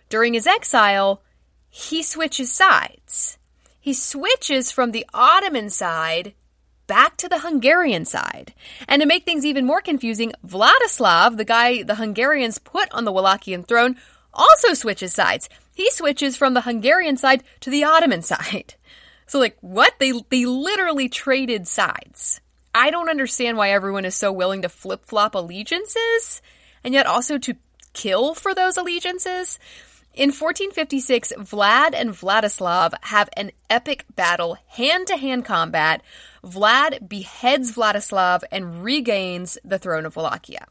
during 0.10 0.34
his 0.34 0.46
exile, 0.46 1.24
he 1.70 2.04
switches 2.04 2.52
sides. 2.52 3.38
He 3.80 3.94
switches 3.94 4.72
from 4.72 4.92
the 4.92 5.06
Ottoman 5.14 5.70
side 5.70 6.34
back 6.90 7.16
to 7.18 7.30
the 7.30 7.40
Hungarian 7.40 8.04
side. 8.04 8.54
And 8.88 9.02
to 9.02 9.08
make 9.08 9.24
things 9.24 9.46
even 9.46 9.66
more 9.66 9.80
confusing, 9.80 10.34
Vladislav, 10.46 11.38
the 11.38 11.46
guy 11.46 11.84
the 11.84 11.96
Hungarians 11.96 12.58
put 12.58 12.92
on 12.92 13.06
the 13.06 13.14
Wallachian 13.14 13.66
throne, 13.66 13.96
also 14.34 14.74
switches 14.74 15.14
sides. 15.14 15.48
He 15.76 15.90
switches 15.92 16.36
from 16.36 16.56
the 16.56 16.62
Hungarian 16.62 17.16
side 17.16 17.44
to 17.62 17.70
the 17.70 17.84
Ottoman 17.84 18.22
side. 18.34 18.74
So 19.28 19.40
like 19.40 19.56
what? 19.62 19.94
They 20.00 20.12
they 20.30 20.46
literally 20.46 21.08
traded 21.08 21.68
sides. 21.68 22.42
I 22.74 22.90
don't 22.90 23.10
understand 23.10 23.58
why 23.58 23.70
everyone 23.70 24.06
is 24.06 24.16
so 24.16 24.32
willing 24.32 24.64
to 24.64 24.70
flip 24.70 25.06
flop 25.06 25.36
allegiances 25.36 26.42
and 26.84 26.94
yet 26.94 27.06
also 27.06 27.38
to 27.38 27.56
kill 27.94 28.34
for 28.34 28.56
those 28.56 28.78
allegiances. 28.78 29.60
In 30.16 30.30
1456, 30.30 31.34
Vlad 31.38 31.94
and 31.94 32.10
Vladislav 32.10 32.94
have 33.04 33.30
an 33.38 33.52
epic 33.70 34.06
battle, 34.16 34.58
hand 34.68 35.08
to 35.08 35.18
hand 35.18 35.46
combat. 35.46 36.02
Vlad 36.44 37.08
beheads 37.08 37.74
Vladislav 37.76 38.44
and 38.52 38.84
regains 38.84 39.58
the 39.64 39.80
throne 39.80 40.06
of 40.06 40.16
Wallachia. 40.16 40.66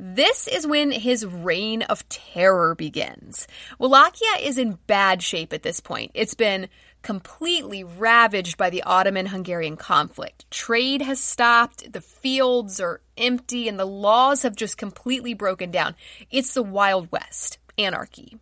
This 0.00 0.46
is 0.46 0.64
when 0.64 0.92
his 0.92 1.26
reign 1.26 1.82
of 1.82 2.08
terror 2.08 2.76
begins. 2.76 3.48
Wallachia 3.80 4.38
is 4.40 4.56
in 4.56 4.78
bad 4.86 5.24
shape 5.24 5.52
at 5.52 5.64
this 5.64 5.80
point. 5.80 6.12
It's 6.14 6.34
been 6.34 6.68
completely 7.02 7.82
ravaged 7.82 8.56
by 8.56 8.70
the 8.70 8.84
Ottoman 8.84 9.26
Hungarian 9.26 9.76
conflict. 9.76 10.48
Trade 10.52 11.02
has 11.02 11.20
stopped, 11.20 11.92
the 11.92 12.00
fields 12.00 12.78
are 12.78 13.00
empty, 13.16 13.68
and 13.68 13.78
the 13.78 13.84
laws 13.84 14.42
have 14.42 14.54
just 14.54 14.78
completely 14.78 15.34
broken 15.34 15.72
down. 15.72 15.96
It's 16.30 16.54
the 16.54 16.62
Wild 16.62 17.10
West, 17.10 17.58
anarchy. 17.76 18.38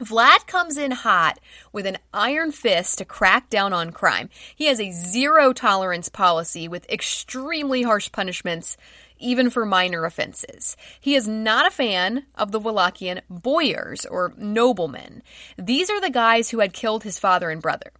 Vlad 0.00 0.46
comes 0.46 0.78
in 0.78 0.92
hot 0.92 1.38
with 1.72 1.84
an 1.84 1.98
iron 2.14 2.52
fist 2.52 2.98
to 2.98 3.04
crack 3.04 3.50
down 3.50 3.74
on 3.74 3.92
crime. 3.92 4.30
He 4.56 4.66
has 4.66 4.80
a 4.80 4.92
zero 4.92 5.52
tolerance 5.52 6.08
policy 6.08 6.68
with 6.68 6.88
extremely 6.90 7.82
harsh 7.82 8.10
punishments, 8.10 8.78
even 9.18 9.50
for 9.50 9.66
minor 9.66 10.06
offenses. 10.06 10.74
He 10.98 11.14
is 11.14 11.28
not 11.28 11.66
a 11.66 11.70
fan 11.70 12.24
of 12.34 12.50
the 12.50 12.60
Wallachian 12.60 13.20
boyars 13.28 14.06
or 14.06 14.32
noblemen. 14.38 15.22
These 15.58 15.90
are 15.90 16.00
the 16.00 16.08
guys 16.08 16.48
who 16.48 16.60
had 16.60 16.72
killed 16.72 17.04
his 17.04 17.18
father 17.18 17.50
and 17.50 17.60
brother. 17.60 17.92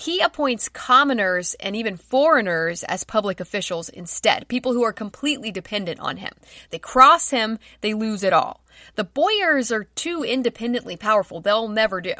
He 0.00 0.20
appoints 0.20 0.68
commoners 0.68 1.54
and 1.54 1.74
even 1.74 1.96
foreigners 1.96 2.84
as 2.84 3.02
public 3.02 3.40
officials 3.40 3.88
instead, 3.88 4.46
people 4.46 4.72
who 4.72 4.84
are 4.84 4.92
completely 4.92 5.50
dependent 5.50 5.98
on 5.98 6.18
him. 6.18 6.32
They 6.70 6.78
cross 6.78 7.30
him, 7.30 7.58
they 7.80 7.94
lose 7.94 8.22
it 8.22 8.32
all. 8.32 8.64
The 8.94 9.02
Boyars 9.02 9.72
are 9.72 9.88
too 9.96 10.22
independently 10.22 10.96
powerful, 10.96 11.40
they'll 11.40 11.66
never 11.66 12.00
do. 12.00 12.14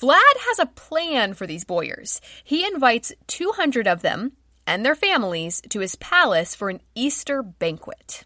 Vlad 0.00 0.36
has 0.48 0.58
a 0.58 0.64
plan 0.64 1.34
for 1.34 1.46
these 1.46 1.66
Boyars. 1.66 2.22
He 2.42 2.66
invites 2.66 3.12
200 3.26 3.86
of 3.86 4.00
them 4.00 4.32
and 4.66 4.82
their 4.82 4.94
families 4.94 5.60
to 5.68 5.80
his 5.80 5.96
palace 5.96 6.54
for 6.54 6.70
an 6.70 6.80
Easter 6.94 7.42
banquet. 7.42 8.24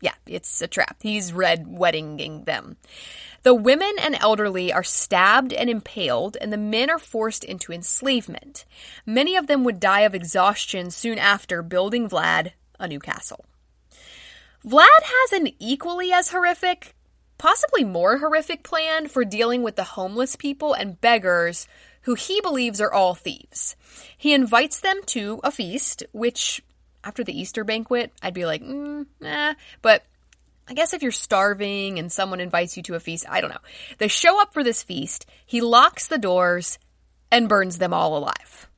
Yeah, 0.00 0.14
it's 0.26 0.62
a 0.62 0.68
trap. 0.68 0.98
He's 1.02 1.32
red 1.32 1.66
weddinging 1.66 2.44
them. 2.44 2.76
The 3.42 3.54
women 3.54 3.92
and 4.00 4.16
elderly 4.20 4.72
are 4.72 4.84
stabbed 4.84 5.52
and 5.52 5.68
impaled, 5.68 6.36
and 6.40 6.52
the 6.52 6.56
men 6.56 6.90
are 6.90 6.98
forced 6.98 7.44
into 7.44 7.72
enslavement. 7.72 8.64
Many 9.04 9.36
of 9.36 9.46
them 9.46 9.64
would 9.64 9.80
die 9.80 10.00
of 10.00 10.14
exhaustion 10.14 10.90
soon 10.90 11.18
after 11.18 11.62
building 11.62 12.08
Vlad 12.08 12.52
a 12.78 12.86
new 12.86 13.00
castle. 13.00 13.44
Vlad 14.64 14.86
has 15.02 15.32
an 15.32 15.48
equally 15.58 16.12
as 16.12 16.30
horrific, 16.30 16.94
possibly 17.38 17.84
more 17.84 18.18
horrific 18.18 18.62
plan 18.62 19.08
for 19.08 19.24
dealing 19.24 19.62
with 19.62 19.76
the 19.76 19.84
homeless 19.84 20.36
people 20.36 20.74
and 20.74 21.00
beggars 21.00 21.66
who 22.02 22.14
he 22.14 22.40
believes 22.40 22.80
are 22.80 22.92
all 22.92 23.14
thieves. 23.14 23.76
He 24.16 24.32
invites 24.32 24.80
them 24.80 25.00
to 25.06 25.40
a 25.44 25.50
feast, 25.50 26.02
which 26.12 26.62
after 27.04 27.24
the 27.24 27.38
Easter 27.38 27.64
banquet, 27.64 28.12
I'd 28.22 28.34
be 28.34 28.46
like, 28.46 28.62
mm, 28.62 29.06
nah. 29.20 29.54
But 29.82 30.04
I 30.68 30.74
guess 30.74 30.92
if 30.92 31.02
you're 31.02 31.12
starving 31.12 31.98
and 31.98 32.12
someone 32.12 32.40
invites 32.40 32.76
you 32.76 32.82
to 32.84 32.94
a 32.94 33.00
feast, 33.00 33.26
I 33.28 33.40
don't 33.40 33.50
know. 33.50 33.56
They 33.98 34.08
show 34.08 34.40
up 34.40 34.52
for 34.52 34.62
this 34.62 34.82
feast. 34.82 35.26
He 35.46 35.60
locks 35.60 36.08
the 36.08 36.18
doors 36.18 36.78
and 37.32 37.48
burns 37.48 37.78
them 37.78 37.94
all 37.94 38.16
alive. 38.16 38.68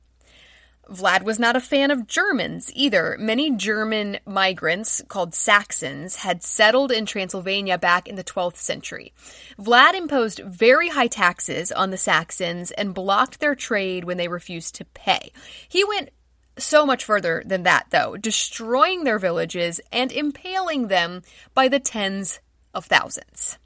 Vlad 0.89 1.23
was 1.23 1.39
not 1.39 1.55
a 1.55 1.61
fan 1.61 1.89
of 1.89 2.05
Germans 2.05 2.69
either. 2.75 3.15
Many 3.17 3.55
German 3.55 4.19
migrants, 4.25 5.01
called 5.07 5.33
Saxons, 5.33 6.17
had 6.17 6.43
settled 6.43 6.91
in 6.91 7.05
Transylvania 7.05 7.77
back 7.77 8.09
in 8.09 8.15
the 8.15 8.25
12th 8.25 8.57
century. 8.57 9.13
Vlad 9.57 9.93
imposed 9.93 10.39
very 10.39 10.89
high 10.89 11.07
taxes 11.07 11.71
on 11.71 11.91
the 11.91 11.97
Saxons 11.97 12.71
and 12.71 12.93
blocked 12.93 13.39
their 13.39 13.55
trade 13.55 14.03
when 14.03 14.17
they 14.17 14.27
refused 14.27 14.75
to 14.75 14.85
pay. 14.85 15.31
He 15.69 15.85
went 15.85 16.09
so 16.57 16.85
much 16.85 17.05
further 17.05 17.43
than 17.45 17.63
that, 17.63 17.87
though, 17.89 18.17
destroying 18.17 19.03
their 19.03 19.19
villages 19.19 19.79
and 19.91 20.11
impaling 20.11 20.87
them 20.87 21.21
by 21.53 21.67
the 21.67 21.79
tens 21.79 22.39
of 22.73 22.85
thousands. 22.85 23.57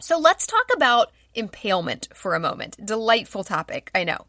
So 0.00 0.18
let's 0.18 0.46
talk 0.46 0.66
about 0.74 1.12
impalement 1.34 2.08
for 2.14 2.34
a 2.34 2.40
moment. 2.40 2.84
Delightful 2.84 3.44
topic, 3.44 3.90
I 3.94 4.04
know. 4.04 4.26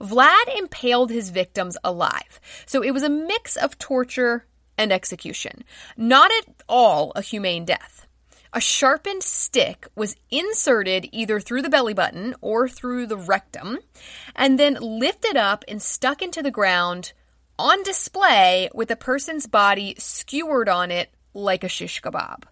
Vlad 0.00 0.56
impaled 0.56 1.10
his 1.10 1.30
victims 1.30 1.76
alive. 1.84 2.40
So 2.66 2.82
it 2.82 2.92
was 2.92 3.02
a 3.02 3.08
mix 3.08 3.56
of 3.56 3.78
torture 3.78 4.46
and 4.78 4.92
execution. 4.92 5.64
Not 5.96 6.30
at 6.30 6.62
all 6.68 7.12
a 7.14 7.22
humane 7.22 7.64
death. 7.64 8.06
A 8.52 8.60
sharpened 8.60 9.22
stick 9.22 9.86
was 9.94 10.16
inserted 10.30 11.08
either 11.12 11.38
through 11.38 11.62
the 11.62 11.68
belly 11.68 11.94
button 11.94 12.34
or 12.40 12.68
through 12.68 13.06
the 13.06 13.16
rectum, 13.16 13.78
and 14.34 14.58
then 14.58 14.74
lifted 14.80 15.36
up 15.36 15.64
and 15.68 15.80
stuck 15.80 16.20
into 16.20 16.42
the 16.42 16.50
ground 16.50 17.12
on 17.60 17.82
display 17.82 18.70
with 18.72 18.90
a 18.90 18.96
person's 18.96 19.46
body 19.46 19.94
skewered 19.98 20.68
on 20.68 20.90
it 20.90 21.12
like 21.34 21.62
a 21.62 21.68
shish 21.68 22.00
kebab. 22.00 22.44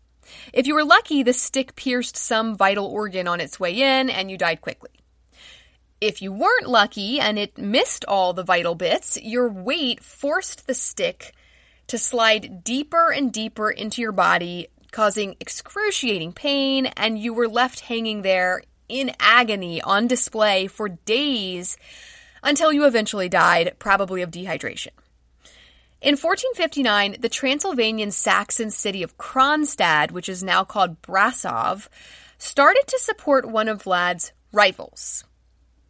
If 0.52 0.66
you 0.66 0.74
were 0.74 0.84
lucky, 0.84 1.22
the 1.22 1.32
stick 1.32 1.74
pierced 1.74 2.16
some 2.16 2.56
vital 2.56 2.86
organ 2.86 3.26
on 3.26 3.40
its 3.40 3.58
way 3.58 3.80
in 3.80 4.10
and 4.10 4.30
you 4.30 4.36
died 4.36 4.60
quickly. 4.60 4.90
If 6.00 6.20
you 6.20 6.30
weren't 6.30 6.68
lucky 6.68 7.18
and 7.18 7.38
it 7.38 7.56
missed 7.56 8.04
all 8.06 8.32
the 8.32 8.44
vital 8.44 8.74
bits, 8.74 9.18
your 9.20 9.48
weight 9.48 10.04
forced 10.04 10.66
the 10.66 10.74
stick 10.74 11.34
to 11.86 11.98
slide 11.98 12.62
deeper 12.62 13.10
and 13.10 13.32
deeper 13.32 13.70
into 13.70 14.02
your 14.02 14.12
body, 14.12 14.68
causing 14.92 15.36
excruciating 15.40 16.34
pain, 16.34 16.86
and 16.86 17.18
you 17.18 17.32
were 17.32 17.48
left 17.48 17.80
hanging 17.80 18.22
there 18.22 18.62
in 18.88 19.12
agony 19.18 19.80
on 19.82 20.06
display 20.06 20.66
for 20.66 20.88
days 20.88 21.76
until 22.42 22.72
you 22.72 22.86
eventually 22.86 23.28
died, 23.28 23.74
probably 23.78 24.22
of 24.22 24.30
dehydration. 24.30 24.92
In 26.00 26.12
1459, 26.12 27.16
the 27.20 27.28
Transylvanian 27.28 28.12
Saxon 28.12 28.70
city 28.70 29.02
of 29.02 29.18
Kronstadt, 29.18 30.12
which 30.12 30.28
is 30.28 30.44
now 30.44 30.62
called 30.62 31.02
Brasov, 31.02 31.88
started 32.38 32.84
to 32.86 32.98
support 33.00 33.50
one 33.50 33.66
of 33.66 33.82
Vlad's 33.82 34.32
rivals. 34.52 35.24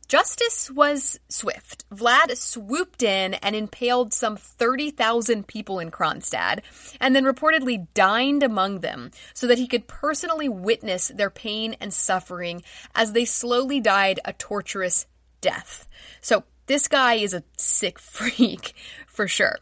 Justice 0.09 0.71
was 0.71 1.21
swift. 1.29 1.85
Vlad 1.91 2.35
swooped 2.39 3.03
in 3.03 3.35
and 3.35 3.55
impaled 3.55 4.15
some 4.15 4.39
30,000 4.39 5.47
people 5.47 5.79
in 5.79 5.91
Kronstadt, 5.91 6.61
and 6.99 7.15
then 7.15 7.27
reportedly 7.27 7.87
dined 7.93 8.43
among 8.43 8.81
them 8.81 9.11
so 9.35 9.47
that 9.47 9.59
he 9.59 9.67
could 9.67 9.87
personally 9.87 10.49
witness 10.49 11.09
their 11.09 11.29
pain 11.29 11.77
and 11.79 11.93
suffering 11.93 12.63
as 12.95 13.13
they 13.13 13.27
slowly 13.27 13.81
died 13.81 14.19
a 14.25 14.33
torturous 14.33 15.05
death. 15.41 15.87
So, 16.21 16.45
this 16.67 16.89
guy 16.89 17.15
is 17.15 17.35
a 17.35 17.45
sick 17.57 17.99
freak, 17.99 18.75
for 19.07 19.29
sure. 19.29 19.59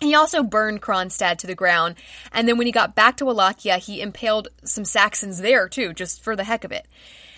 He 0.00 0.14
also 0.14 0.42
burned 0.42 0.80
Kronstadt 0.80 1.36
to 1.38 1.46
the 1.46 1.54
ground, 1.54 1.96
and 2.32 2.48
then 2.48 2.56
when 2.56 2.66
he 2.66 2.72
got 2.72 2.94
back 2.94 3.18
to 3.18 3.26
Wallachia, 3.26 3.76
he 3.76 4.00
impaled 4.00 4.48
some 4.64 4.84
Saxons 4.84 5.40
there 5.40 5.68
too, 5.68 5.92
just 5.92 6.24
for 6.24 6.34
the 6.34 6.44
heck 6.44 6.64
of 6.64 6.72
it. 6.72 6.88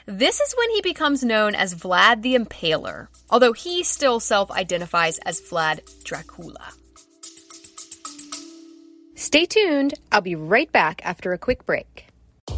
This 0.06 0.40
is 0.40 0.54
when 0.56 0.70
he 0.70 0.80
becomes 0.80 1.24
known 1.24 1.54
as 1.54 1.74
Vlad 1.74 2.22
the 2.22 2.36
Impaler, 2.36 3.08
although 3.30 3.52
he 3.52 3.82
still 3.82 4.20
self 4.20 4.50
identifies 4.50 5.18
as 5.18 5.40
Vlad 5.40 5.80
Dracula. 6.04 6.72
Stay 9.14 9.46
tuned. 9.46 9.94
I'll 10.10 10.20
be 10.20 10.34
right 10.34 10.70
back 10.70 11.00
after 11.04 11.32
a 11.32 11.38
quick 11.38 11.64
break. 11.66 12.06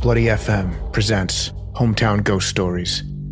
Bloody 0.01 0.25
FM 0.25 0.93
presents 0.93 1.51
Hometown 1.75 2.25
Ghost 2.25 2.49
Stories, 2.49 3.03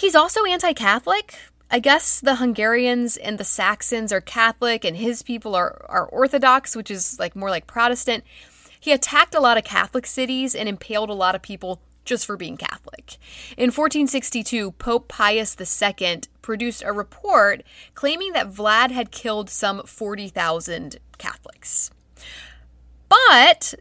He's 0.00 0.14
also 0.14 0.46
anti 0.46 0.72
Catholic, 0.72 1.34
I 1.70 1.78
guess 1.78 2.20
the 2.20 2.36
Hungarians 2.36 3.18
and 3.18 3.36
the 3.36 3.44
Saxons 3.44 4.14
are 4.14 4.22
Catholic 4.22 4.82
and 4.82 4.96
his 4.96 5.22
people 5.22 5.54
are, 5.54 5.84
are 5.90 6.06
Orthodox, 6.06 6.74
which 6.74 6.90
is 6.90 7.18
like 7.18 7.36
more 7.36 7.50
like 7.50 7.66
Protestant. 7.66 8.24
He 8.80 8.92
attacked 8.92 9.34
a 9.34 9.40
lot 9.40 9.58
of 9.58 9.64
Catholic 9.64 10.06
cities 10.06 10.54
and 10.54 10.70
impaled 10.70 11.10
a 11.10 11.12
lot 11.12 11.34
of 11.34 11.42
people 11.42 11.82
just 12.06 12.24
for 12.24 12.38
being 12.38 12.56
Catholic. 12.56 13.18
In 13.58 13.66
1462, 13.66 14.72
Pope 14.72 15.06
Pius 15.06 15.54
II 15.60 16.22
produced 16.40 16.82
a 16.82 16.94
report 16.94 17.62
claiming 17.94 18.32
that 18.32 18.50
Vlad 18.50 18.92
had 18.92 19.10
killed 19.10 19.50
some 19.50 19.82
40,000 19.82 20.96
Catholics. 21.18 21.90
But 23.10 23.74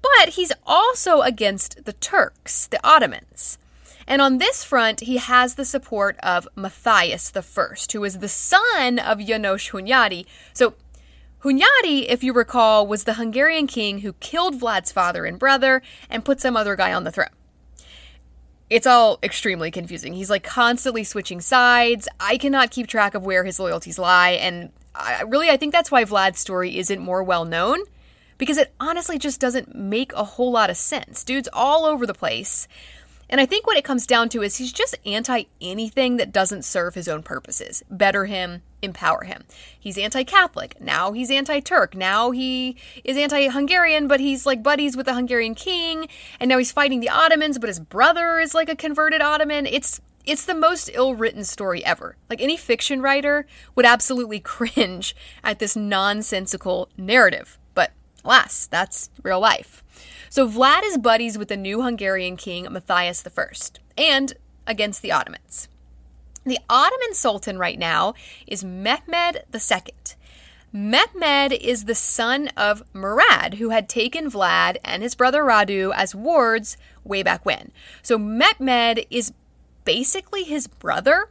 but 0.00 0.30
he's 0.30 0.52
also 0.66 1.20
against 1.20 1.84
the 1.84 1.92
Turks, 1.92 2.66
the 2.68 2.80
Ottomans. 2.82 3.58
And 4.08 4.22
on 4.22 4.38
this 4.38 4.64
front, 4.64 5.00
he 5.00 5.18
has 5.18 5.54
the 5.54 5.66
support 5.66 6.16
of 6.22 6.48
Matthias 6.56 7.30
I, 7.36 7.42
who 7.92 8.04
is 8.04 8.18
the 8.18 8.28
son 8.28 8.98
of 8.98 9.20
Janos 9.20 9.68
Hunyadi. 9.68 10.24
So 10.54 10.72
Hunyadi, 11.44 12.06
if 12.08 12.24
you 12.24 12.32
recall, 12.32 12.86
was 12.86 13.04
the 13.04 13.14
Hungarian 13.14 13.66
king 13.66 13.98
who 13.98 14.14
killed 14.14 14.58
Vlad's 14.58 14.90
father 14.90 15.26
and 15.26 15.38
brother 15.38 15.82
and 16.08 16.24
put 16.24 16.40
some 16.40 16.56
other 16.56 16.74
guy 16.74 16.92
on 16.92 17.04
the 17.04 17.12
throne. 17.12 17.28
It's 18.70 18.86
all 18.86 19.18
extremely 19.22 19.70
confusing. 19.70 20.14
He's 20.14 20.30
like 20.30 20.42
constantly 20.42 21.04
switching 21.04 21.42
sides. 21.42 22.08
I 22.18 22.38
cannot 22.38 22.70
keep 22.70 22.86
track 22.86 23.14
of 23.14 23.26
where 23.26 23.44
his 23.44 23.60
loyalties 23.60 23.98
lie, 23.98 24.30
and 24.30 24.70
I, 24.94 25.22
really, 25.22 25.50
I 25.50 25.58
think 25.58 25.72
that's 25.72 25.90
why 25.90 26.04
Vlad's 26.04 26.40
story 26.40 26.78
isn't 26.78 26.98
more 26.98 27.22
well 27.22 27.44
known 27.44 27.80
because 28.38 28.56
it 28.56 28.72
honestly 28.80 29.18
just 29.18 29.40
doesn't 29.40 29.74
make 29.74 30.12
a 30.14 30.24
whole 30.24 30.50
lot 30.50 30.70
of 30.70 30.76
sense. 30.76 31.24
Dude's 31.24 31.48
all 31.52 31.84
over 31.84 32.06
the 32.06 32.14
place. 32.14 32.68
And 33.30 33.40
I 33.40 33.46
think 33.46 33.66
what 33.66 33.76
it 33.76 33.84
comes 33.84 34.06
down 34.06 34.28
to 34.30 34.42
is 34.42 34.56
he's 34.56 34.72
just 34.72 34.96
anti 35.04 35.44
anything 35.60 36.16
that 36.16 36.32
doesn't 36.32 36.64
serve 36.64 36.94
his 36.94 37.08
own 37.08 37.22
purposes, 37.22 37.82
better 37.90 38.24
him, 38.24 38.62
empower 38.80 39.24
him. 39.24 39.44
He's 39.78 39.98
anti 39.98 40.24
Catholic. 40.24 40.80
Now 40.80 41.12
he's 41.12 41.30
anti 41.30 41.60
Turk. 41.60 41.94
Now 41.94 42.30
he 42.30 42.76
is 43.04 43.16
anti 43.16 43.48
Hungarian, 43.48 44.08
but 44.08 44.20
he's 44.20 44.46
like 44.46 44.62
buddies 44.62 44.96
with 44.96 45.06
the 45.06 45.14
Hungarian 45.14 45.54
king. 45.54 46.08
And 46.40 46.48
now 46.48 46.58
he's 46.58 46.72
fighting 46.72 47.00
the 47.00 47.10
Ottomans, 47.10 47.58
but 47.58 47.68
his 47.68 47.80
brother 47.80 48.38
is 48.38 48.54
like 48.54 48.68
a 48.68 48.76
converted 48.76 49.20
Ottoman. 49.20 49.66
It's 49.66 50.00
it's 50.24 50.44
the 50.44 50.54
most 50.54 50.90
ill 50.92 51.14
written 51.14 51.44
story 51.44 51.84
ever. 51.84 52.16
Like 52.28 52.42
any 52.42 52.56
fiction 52.56 53.00
writer 53.00 53.46
would 53.74 53.86
absolutely 53.86 54.40
cringe 54.56 55.14
at 55.42 55.58
this 55.58 55.76
nonsensical 55.76 56.88
narrative. 56.96 57.58
But 57.74 57.92
alas, 58.24 58.66
that's 58.66 59.10
real 59.22 59.40
life. 59.40 59.82
So 60.30 60.48
Vlad 60.48 60.82
is 60.84 60.98
buddies 60.98 61.38
with 61.38 61.48
the 61.48 61.56
new 61.56 61.82
Hungarian 61.82 62.36
king 62.36 62.66
Matthias 62.70 63.24
I 63.26 63.46
and 63.96 64.34
against 64.66 65.02
the 65.02 65.12
Ottomans. 65.12 65.68
The 66.44 66.58
Ottoman 66.68 67.14
Sultan 67.14 67.58
right 67.58 67.78
now 67.78 68.14
is 68.46 68.64
Mehmed 68.64 69.42
II. 69.52 69.94
Mehmed 70.72 71.52
is 71.52 71.84
the 71.84 71.94
son 71.94 72.48
of 72.56 72.82
Murad, 72.92 73.54
who 73.54 73.70
had 73.70 73.88
taken 73.88 74.30
Vlad 74.30 74.76
and 74.84 75.02
his 75.02 75.14
brother 75.14 75.42
Radu 75.42 75.92
as 75.94 76.14
wards 76.14 76.76
way 77.04 77.22
back 77.22 77.44
when. 77.44 77.72
So 78.02 78.18
Mehmed 78.18 79.06
is 79.10 79.32
basically 79.84 80.44
his 80.44 80.66
brother. 80.66 81.30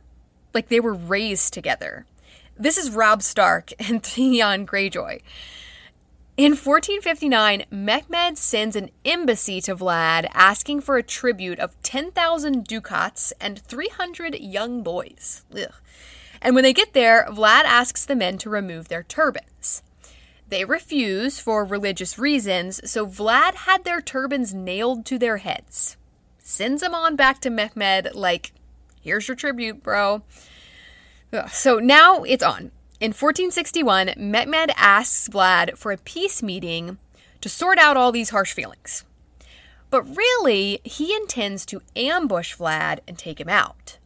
Like 0.54 0.70
they 0.70 0.80
were 0.80 0.94
raised 0.94 1.54
together. 1.54 2.06
This 2.58 2.78
is 2.78 2.90
Robb 2.90 3.22
Stark 3.22 3.72
and 3.80 4.02
Theon 4.02 4.66
Greyjoy. 4.66 5.22
In 6.38 6.52
1459, 6.52 7.66
Mehmed 7.72 8.38
sends 8.38 8.76
an 8.76 8.92
embassy 9.04 9.60
to 9.62 9.76
Vlad 9.76 10.30
asking 10.36 10.82
for 10.82 10.96
a 10.96 11.02
tribute 11.02 11.58
of 11.58 11.82
10,000 11.82 12.64
ducats 12.64 13.34
and 13.42 13.58
300 13.58 14.36
young 14.36 14.84
boys. 14.84 15.44
Ugh. 15.52 15.74
And 16.40 16.54
when 16.54 16.64
they 16.64 16.74
get 16.74 16.94
there, 16.94 17.26
Vlad 17.32 17.64
asks 17.64 18.06
the 18.06 18.16
men 18.16 18.38
to 18.38 18.52
remove 18.52 18.88
their 18.88 19.02
turbans. 19.02 19.82
They 20.48 20.64
refuse 20.64 21.40
for 21.40 21.66
religious 21.66 22.20
reasons, 22.20 22.88
so 22.88 23.08
Vlad 23.08 23.56
had 23.56 23.84
their 23.84 24.00
turbans 24.00 24.54
nailed 24.54 25.08
to 25.08 25.18
their 25.18 25.38
heads. 25.38 25.98
Sends 26.38 26.84
them 26.84 26.94
on 26.94 27.16
back 27.16 27.42
to 27.42 27.50
Mehmed, 27.50 28.14
like, 28.14 28.52
here's 29.02 29.28
your 29.28 29.34
tribute, 29.34 29.82
bro. 29.82 30.22
Ugh. 31.34 31.50
So 31.50 31.80
now 31.80 32.22
it's 32.22 32.44
on. 32.44 32.70
In 33.00 33.10
1461, 33.10 34.16
Mehmed 34.18 34.72
asks 34.76 35.30
Vlad 35.30 35.78
for 35.78 35.92
a 35.92 36.00
peace 36.00 36.42
meeting 36.42 36.98
to 37.42 37.48
sort 37.48 37.78
out 37.78 37.96
all 37.96 38.12
these 38.12 38.32
harsh 38.32 38.54
feelings. 38.54 39.06
But 39.92 40.18
really, 40.18 40.82
he 40.84 41.14
intends 41.14 41.64
to 41.68 41.84
ambush 41.96 42.56
Vlad 42.56 43.02
and 43.08 43.16
take 43.16 43.40
him 43.40 43.50
out. 43.50 44.00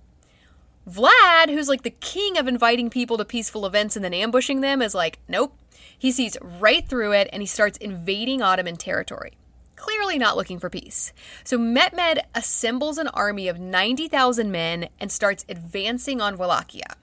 Vlad, 0.86 1.48
who's 1.48 1.70
like 1.70 1.84
the 1.84 1.90
king 1.90 2.38
of 2.38 2.50
inviting 2.50 2.90
people 2.90 3.18
to 3.18 3.24
peaceful 3.24 3.66
events 3.66 3.96
and 3.96 4.04
then 4.04 4.14
ambushing 4.14 4.60
them, 4.60 4.82
is 4.82 4.94
like, 4.94 5.20
nope. 5.26 5.56
He 5.98 6.12
sees 6.12 6.36
right 6.42 6.86
through 6.86 7.14
it 7.14 7.30
and 7.32 7.42
he 7.42 7.48
starts 7.48 7.78
invading 7.78 8.42
Ottoman 8.42 8.76
territory. 8.76 9.38
Clearly 9.78 10.18
not 10.18 10.36
looking 10.36 10.60
for 10.60 10.70
peace. 10.70 11.14
So 11.46 11.58
Mehmed 11.58 12.20
assembles 12.36 12.98
an 12.98 13.08
army 13.08 13.48
of 13.48 13.58
90,000 13.58 14.52
men 14.52 14.90
and 15.00 15.10
starts 15.10 15.46
advancing 15.48 16.20
on 16.20 16.38
Wallachia. 16.38 16.98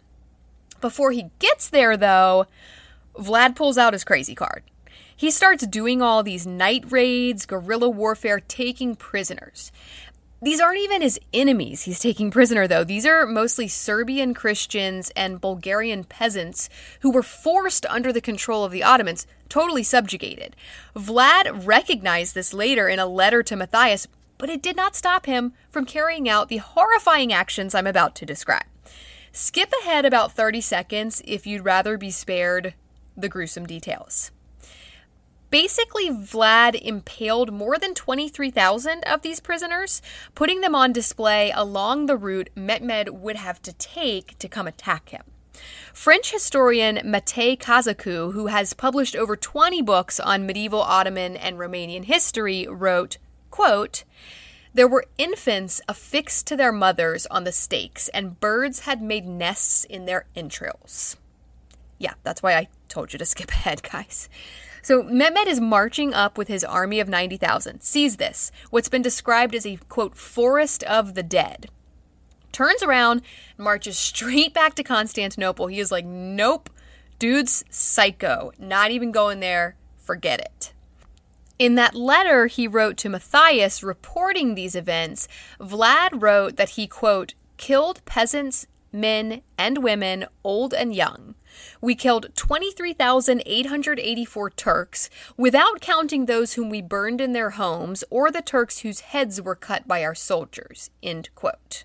Before 0.80 1.12
he 1.12 1.30
gets 1.38 1.68
there, 1.68 1.96
though, 1.96 2.46
Vlad 3.16 3.56
pulls 3.56 3.78
out 3.78 3.92
his 3.92 4.04
crazy 4.04 4.34
card. 4.34 4.62
He 5.14 5.30
starts 5.30 5.66
doing 5.66 6.00
all 6.00 6.22
these 6.22 6.46
night 6.46 6.84
raids, 6.90 7.44
guerrilla 7.44 7.88
warfare, 7.88 8.38
taking 8.38 8.94
prisoners. 8.94 9.72
These 10.40 10.60
aren't 10.60 10.78
even 10.78 11.02
his 11.02 11.18
enemies 11.34 11.82
he's 11.82 11.98
taking 11.98 12.30
prisoner, 12.30 12.68
though. 12.68 12.84
These 12.84 13.04
are 13.04 13.26
mostly 13.26 13.66
Serbian 13.66 14.34
Christians 14.34 15.10
and 15.16 15.40
Bulgarian 15.40 16.04
peasants 16.04 16.70
who 17.00 17.10
were 17.10 17.24
forced 17.24 17.84
under 17.86 18.12
the 18.12 18.20
control 18.20 18.64
of 18.64 18.70
the 18.70 18.84
Ottomans, 18.84 19.26
totally 19.48 19.82
subjugated. 19.82 20.54
Vlad 20.94 21.66
recognized 21.66 22.36
this 22.36 22.54
later 22.54 22.88
in 22.88 23.00
a 23.00 23.06
letter 23.06 23.42
to 23.42 23.56
Matthias, 23.56 24.06
but 24.38 24.48
it 24.48 24.62
did 24.62 24.76
not 24.76 24.94
stop 24.94 25.26
him 25.26 25.54
from 25.68 25.84
carrying 25.84 26.28
out 26.28 26.48
the 26.48 26.58
horrifying 26.58 27.32
actions 27.32 27.74
I'm 27.74 27.88
about 27.88 28.14
to 28.16 28.26
describe. 28.26 28.66
Skip 29.32 29.72
ahead 29.82 30.04
about 30.04 30.32
30 30.32 30.60
seconds 30.60 31.22
if 31.24 31.46
you'd 31.46 31.64
rather 31.64 31.96
be 31.96 32.10
spared 32.10 32.74
the 33.16 33.28
gruesome 33.28 33.66
details. 33.66 34.30
Basically, 35.50 36.10
Vlad 36.10 36.74
impaled 36.80 37.52
more 37.52 37.78
than 37.78 37.94
23,000 37.94 39.02
of 39.04 39.22
these 39.22 39.40
prisoners, 39.40 40.02
putting 40.34 40.60
them 40.60 40.74
on 40.74 40.92
display 40.92 41.50
along 41.54 42.04
the 42.04 42.16
route 42.16 42.50
Mehmed 42.54 43.08
would 43.08 43.36
have 43.36 43.62
to 43.62 43.72
take 43.72 44.38
to 44.38 44.48
come 44.48 44.66
attack 44.66 45.08
him. 45.08 45.22
French 45.92 46.32
historian 46.32 46.96
Matei 46.98 47.58
Cazacu, 47.58 48.32
who 48.32 48.46
has 48.48 48.74
published 48.74 49.16
over 49.16 49.36
20 49.36 49.80
books 49.82 50.20
on 50.20 50.46
medieval 50.46 50.82
Ottoman 50.82 51.36
and 51.36 51.56
Romanian 51.56 52.04
history, 52.04 52.66
wrote, 52.68 53.16
quote, 53.50 54.04
there 54.78 54.86
were 54.86 55.06
infants 55.18 55.80
affixed 55.88 56.46
to 56.46 56.56
their 56.56 56.70
mothers 56.70 57.26
on 57.32 57.42
the 57.42 57.50
stakes, 57.50 58.08
and 58.10 58.38
birds 58.38 58.80
had 58.80 59.02
made 59.02 59.26
nests 59.26 59.82
in 59.82 60.06
their 60.06 60.26
entrails. 60.36 61.16
Yeah, 61.98 62.14
that's 62.22 62.44
why 62.44 62.54
I 62.54 62.68
told 62.88 63.12
you 63.12 63.18
to 63.18 63.26
skip 63.26 63.50
ahead, 63.50 63.82
guys. 63.82 64.28
So 64.80 65.02
Mehmed 65.02 65.48
is 65.48 65.58
marching 65.58 66.14
up 66.14 66.38
with 66.38 66.46
his 66.46 66.62
army 66.62 67.00
of 67.00 67.08
90,000, 67.08 67.80
sees 67.80 68.18
this, 68.18 68.52
what's 68.70 68.88
been 68.88 69.02
described 69.02 69.56
as 69.56 69.66
a 69.66 69.78
quote, 69.88 70.16
forest 70.16 70.84
of 70.84 71.14
the 71.14 71.24
dead. 71.24 71.66
Turns 72.52 72.80
around, 72.84 73.22
marches 73.56 73.98
straight 73.98 74.54
back 74.54 74.74
to 74.76 74.84
Constantinople. 74.84 75.66
He 75.66 75.80
is 75.80 75.90
like, 75.90 76.04
nope, 76.04 76.70
dude's 77.18 77.64
psycho. 77.68 78.52
Not 78.60 78.92
even 78.92 79.10
going 79.10 79.40
there. 79.40 79.74
Forget 79.96 80.38
it. 80.38 80.72
In 81.58 81.74
that 81.74 81.96
letter 81.96 82.46
he 82.46 82.68
wrote 82.68 82.96
to 82.98 83.08
Matthias 83.08 83.82
reporting 83.82 84.54
these 84.54 84.76
events, 84.76 85.26
Vlad 85.58 86.22
wrote 86.22 86.54
that 86.56 86.68
he, 86.70 86.86
quote, 86.86 87.34
killed 87.56 88.04
peasants, 88.04 88.68
men, 88.92 89.42
and 89.58 89.82
women, 89.82 90.26
old 90.44 90.72
and 90.72 90.94
young. 90.94 91.34
We 91.80 91.96
killed 91.96 92.28
23,884 92.36 94.50
Turks, 94.50 95.10
without 95.36 95.80
counting 95.80 96.26
those 96.26 96.52
whom 96.52 96.70
we 96.70 96.80
burned 96.80 97.20
in 97.20 97.32
their 97.32 97.50
homes 97.50 98.04
or 98.08 98.30
the 98.30 98.42
Turks 98.42 98.78
whose 98.80 99.00
heads 99.00 99.42
were 99.42 99.56
cut 99.56 99.88
by 99.88 100.04
our 100.04 100.14
soldiers. 100.14 100.90
End 101.02 101.28
quote. 101.34 101.82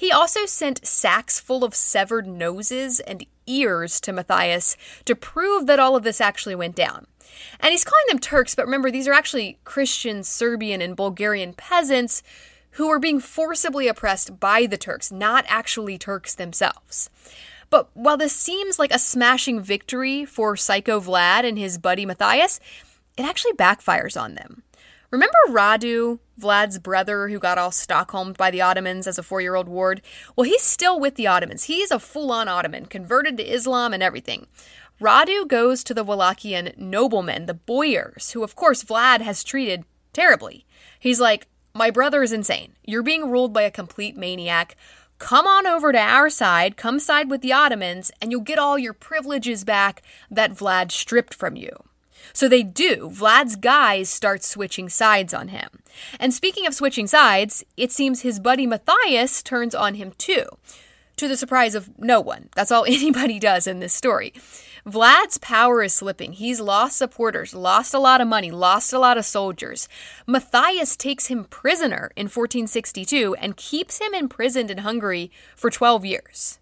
He 0.00 0.10
also 0.10 0.46
sent 0.46 0.86
sacks 0.86 1.38
full 1.38 1.62
of 1.62 1.74
severed 1.74 2.26
noses 2.26 3.00
and 3.00 3.26
ears 3.46 4.00
to 4.00 4.14
Matthias 4.14 4.78
to 5.04 5.14
prove 5.14 5.66
that 5.66 5.78
all 5.78 5.94
of 5.94 6.04
this 6.04 6.22
actually 6.22 6.54
went 6.54 6.74
down. 6.74 7.06
And 7.60 7.70
he's 7.70 7.84
calling 7.84 8.06
them 8.08 8.18
Turks, 8.18 8.54
but 8.54 8.64
remember, 8.64 8.90
these 8.90 9.06
are 9.06 9.12
actually 9.12 9.58
Christian, 9.64 10.24
Serbian, 10.24 10.80
and 10.80 10.96
Bulgarian 10.96 11.52
peasants 11.52 12.22
who 12.72 12.88
were 12.88 12.98
being 12.98 13.20
forcibly 13.20 13.88
oppressed 13.88 14.40
by 14.40 14.64
the 14.64 14.78
Turks, 14.78 15.12
not 15.12 15.44
actually 15.48 15.98
Turks 15.98 16.34
themselves. 16.34 17.10
But 17.68 17.90
while 17.92 18.16
this 18.16 18.34
seems 18.34 18.78
like 18.78 18.94
a 18.94 18.98
smashing 18.98 19.60
victory 19.60 20.24
for 20.24 20.56
Psycho 20.56 20.98
Vlad 20.98 21.44
and 21.44 21.58
his 21.58 21.76
buddy 21.76 22.06
Matthias, 22.06 22.58
it 23.18 23.26
actually 23.26 23.52
backfires 23.52 24.18
on 24.18 24.34
them. 24.34 24.62
Remember 25.10 25.38
Radu, 25.48 26.20
Vlad's 26.40 26.78
brother 26.78 27.28
who 27.28 27.40
got 27.40 27.58
all 27.58 27.72
Stockholmed 27.72 28.36
by 28.36 28.52
the 28.52 28.60
Ottomans 28.60 29.08
as 29.08 29.18
a 29.18 29.24
four 29.24 29.40
year 29.40 29.56
old 29.56 29.68
ward? 29.68 30.02
Well, 30.36 30.44
he's 30.44 30.62
still 30.62 31.00
with 31.00 31.16
the 31.16 31.26
Ottomans. 31.26 31.64
He's 31.64 31.90
a 31.90 31.98
full 31.98 32.30
on 32.30 32.46
Ottoman, 32.46 32.86
converted 32.86 33.36
to 33.36 33.52
Islam 33.52 33.92
and 33.92 34.04
everything. 34.04 34.46
Radu 35.00 35.48
goes 35.48 35.82
to 35.82 35.94
the 35.94 36.04
Wallachian 36.04 36.78
noblemen, 36.78 37.46
the 37.46 37.54
boyars, 37.54 38.30
who 38.32 38.44
of 38.44 38.54
course 38.54 38.84
Vlad 38.84 39.20
has 39.20 39.42
treated 39.42 39.84
terribly. 40.12 40.64
He's 41.00 41.20
like, 41.20 41.48
My 41.74 41.90
brother 41.90 42.22
is 42.22 42.32
insane. 42.32 42.74
You're 42.84 43.02
being 43.02 43.28
ruled 43.28 43.52
by 43.52 43.62
a 43.62 43.70
complete 43.72 44.16
maniac. 44.16 44.76
Come 45.18 45.46
on 45.46 45.66
over 45.66 45.90
to 45.90 45.98
our 45.98 46.30
side, 46.30 46.76
come 46.76 47.00
side 47.00 47.28
with 47.28 47.42
the 47.42 47.52
Ottomans, 47.52 48.12
and 48.22 48.30
you'll 48.30 48.42
get 48.42 48.60
all 48.60 48.78
your 48.78 48.94
privileges 48.94 49.64
back 49.64 50.02
that 50.30 50.52
Vlad 50.52 50.92
stripped 50.92 51.34
from 51.34 51.56
you. 51.56 51.70
So 52.32 52.48
they 52.48 52.62
do. 52.62 53.10
Vlad's 53.10 53.56
guys 53.56 54.08
start 54.08 54.42
switching 54.42 54.88
sides 54.88 55.34
on 55.34 55.48
him. 55.48 55.68
And 56.18 56.32
speaking 56.32 56.66
of 56.66 56.74
switching 56.74 57.06
sides, 57.06 57.64
it 57.76 57.92
seems 57.92 58.22
his 58.22 58.40
buddy 58.40 58.66
Matthias 58.66 59.42
turns 59.42 59.74
on 59.74 59.94
him 59.94 60.12
too. 60.18 60.44
To 61.16 61.28
the 61.28 61.36
surprise 61.36 61.74
of 61.74 61.98
no 61.98 62.20
one. 62.20 62.48
That's 62.54 62.72
all 62.72 62.84
anybody 62.88 63.38
does 63.38 63.66
in 63.66 63.80
this 63.80 63.92
story. 63.92 64.32
Vlad's 64.86 65.36
power 65.38 65.82
is 65.82 65.92
slipping. 65.92 66.32
He's 66.32 66.60
lost 66.60 66.96
supporters, 66.96 67.54
lost 67.54 67.92
a 67.92 67.98
lot 67.98 68.20
of 68.20 68.28
money, 68.28 68.50
lost 68.50 68.92
a 68.92 68.98
lot 68.98 69.18
of 69.18 69.26
soldiers. 69.26 69.88
Matthias 70.26 70.96
takes 70.96 71.26
him 71.26 71.44
prisoner 71.44 72.10
in 72.16 72.24
1462 72.24 73.34
and 73.34 73.56
keeps 73.56 73.98
him 73.98 74.14
imprisoned 74.14 74.70
in 74.70 74.78
Hungary 74.78 75.30
for 75.54 75.70
12 75.70 76.06
years. 76.06 76.58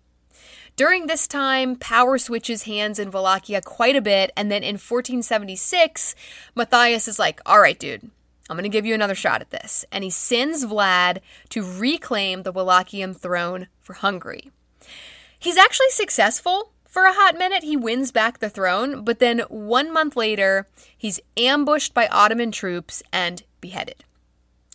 During 0.78 1.08
this 1.08 1.26
time, 1.26 1.74
power 1.74 2.18
switches 2.18 2.62
hands 2.62 3.00
in 3.00 3.10
Wallachia 3.10 3.60
quite 3.60 3.96
a 3.96 4.00
bit, 4.00 4.30
and 4.36 4.48
then 4.48 4.62
in 4.62 4.74
1476, 4.74 6.14
Matthias 6.54 7.08
is 7.08 7.18
like, 7.18 7.40
All 7.44 7.60
right, 7.60 7.76
dude, 7.76 8.08
I'm 8.48 8.56
going 8.56 8.62
to 8.62 8.68
give 8.68 8.86
you 8.86 8.94
another 8.94 9.16
shot 9.16 9.40
at 9.40 9.50
this. 9.50 9.84
And 9.90 10.04
he 10.04 10.10
sends 10.10 10.64
Vlad 10.64 11.18
to 11.48 11.64
reclaim 11.64 12.44
the 12.44 12.52
Wallachian 12.52 13.16
throne 13.16 13.66
for 13.80 13.94
Hungary. 13.94 14.52
He's 15.36 15.56
actually 15.56 15.90
successful 15.90 16.70
for 16.84 17.06
a 17.06 17.12
hot 17.12 17.36
minute. 17.36 17.64
He 17.64 17.76
wins 17.76 18.12
back 18.12 18.38
the 18.38 18.48
throne, 18.48 19.02
but 19.02 19.18
then 19.18 19.40
one 19.48 19.92
month 19.92 20.14
later, 20.14 20.68
he's 20.96 21.18
ambushed 21.36 21.92
by 21.92 22.06
Ottoman 22.06 22.52
troops 22.52 23.02
and 23.12 23.42
beheaded. 23.60 24.04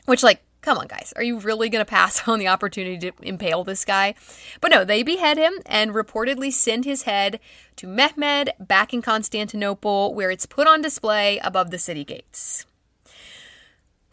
Which, 0.04 0.22
like, 0.22 0.44
come 0.64 0.78
on, 0.78 0.88
guys, 0.88 1.14
are 1.16 1.24
you 1.24 1.38
really 1.38 1.70
going 1.70 1.86
to 1.86 1.90
pass 1.90 2.28
on 2.28 2.40
the 2.40 2.48
opportunity 2.48 2.98
to 2.98 3.12
impale 3.22 3.64
this 3.64 3.86
guy? 3.86 4.16
But 4.60 4.72
no, 4.72 4.84
they 4.84 5.04
behead 5.04 5.38
him 5.38 5.54
and 5.68 5.92
reportedly 5.92 6.52
send 6.52 6.86
his 6.86 7.04
head 7.04 7.40
to 7.76 7.88
Mehmed 7.88 8.52
back 8.60 8.94
in 8.94 9.04
Constantinople, 9.04 10.16
where 10.16 10.32
it's 10.32 10.48
put 10.48 10.68
on 10.68 10.82
display 10.82 11.38
above 11.44 11.70
the 11.70 11.78
city 11.78 12.04
gates. 12.04 12.66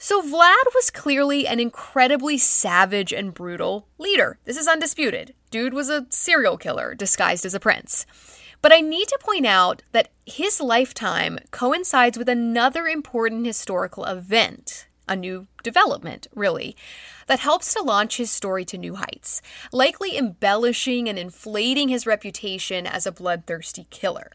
So, 0.02 0.22
Vlad 0.22 0.64
was 0.74 0.90
clearly 0.90 1.46
an 1.46 1.60
incredibly 1.60 2.38
savage 2.38 3.12
and 3.12 3.34
brutal 3.34 3.86
leader. 3.98 4.38
This 4.44 4.56
is 4.56 4.66
undisputed. 4.66 5.34
Dude 5.50 5.74
was 5.74 5.90
a 5.90 6.06
serial 6.08 6.56
killer 6.56 6.94
disguised 6.94 7.44
as 7.44 7.54
a 7.54 7.60
prince. 7.60 8.06
But 8.62 8.72
I 8.72 8.80
need 8.80 9.08
to 9.08 9.18
point 9.20 9.44
out 9.46 9.82
that 9.92 10.10
his 10.24 10.58
lifetime 10.58 11.38
coincides 11.50 12.16
with 12.16 12.30
another 12.30 12.86
important 12.86 13.46
historical 13.46 14.06
event, 14.06 14.86
a 15.10 15.16
new 15.16 15.48
development, 15.62 16.28
really, 16.34 16.76
that 17.26 17.40
helps 17.40 17.74
to 17.74 17.82
launch 17.82 18.16
his 18.16 18.30
story 18.30 18.64
to 18.64 18.78
new 18.78 18.94
heights, 18.94 19.42
likely 19.72 20.16
embellishing 20.16 21.08
and 21.08 21.18
inflating 21.18 21.88
his 21.88 22.06
reputation 22.06 22.86
as 22.86 23.04
a 23.04 23.12
bloodthirsty 23.12 23.86
killer. 23.90 24.30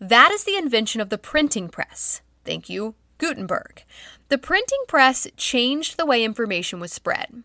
That 0.00 0.30
is 0.30 0.44
the 0.44 0.56
invention 0.56 1.00
of 1.00 1.08
the 1.08 1.16
printing 1.16 1.68
press. 1.68 2.20
Thank 2.44 2.68
you, 2.68 2.96
Gutenberg. 3.18 3.84
The 4.28 4.38
printing 4.38 4.82
press 4.86 5.26
changed 5.36 5.96
the 5.96 6.06
way 6.06 6.22
information 6.22 6.80
was 6.80 6.92
spread. 6.92 7.42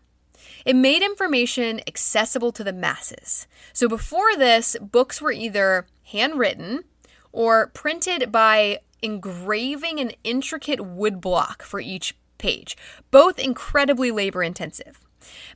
It 0.64 0.76
made 0.76 1.02
information 1.02 1.80
accessible 1.86 2.52
to 2.52 2.64
the 2.64 2.72
masses. 2.72 3.46
So 3.72 3.88
before 3.88 4.36
this, 4.36 4.76
books 4.80 5.22
were 5.22 5.32
either 5.32 5.86
handwritten 6.04 6.84
or 7.32 7.68
printed 7.68 8.32
by 8.32 8.80
engraving 9.02 10.00
an 10.00 10.12
intricate 10.22 10.80
woodblock 10.80 11.62
for 11.62 11.80
each 11.80 12.14
page, 12.44 12.76
both 13.10 13.38
incredibly 13.38 14.10
labor 14.10 14.42
intensive. 14.42 15.06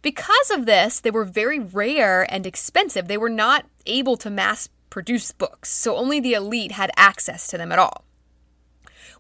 Because 0.01 0.51
of 0.51 0.65
this, 0.65 1.01
they 1.01 1.11
were 1.11 1.25
very 1.43 1.59
rare 1.59 2.27
and 2.33 2.47
expensive. 2.47 3.09
They 3.09 3.19
were 3.19 3.29
not 3.29 3.67
able 3.85 4.17
to 4.17 4.31
mass 4.31 4.71
produce 4.89 5.31
books, 5.33 5.71
so 5.71 5.97
only 5.97 6.19
the 6.19 6.33
elite 6.33 6.73
had 6.73 6.91
access 6.97 7.47
to 7.49 7.59
them 7.59 7.73
at 7.73 7.79
all. 7.79 8.07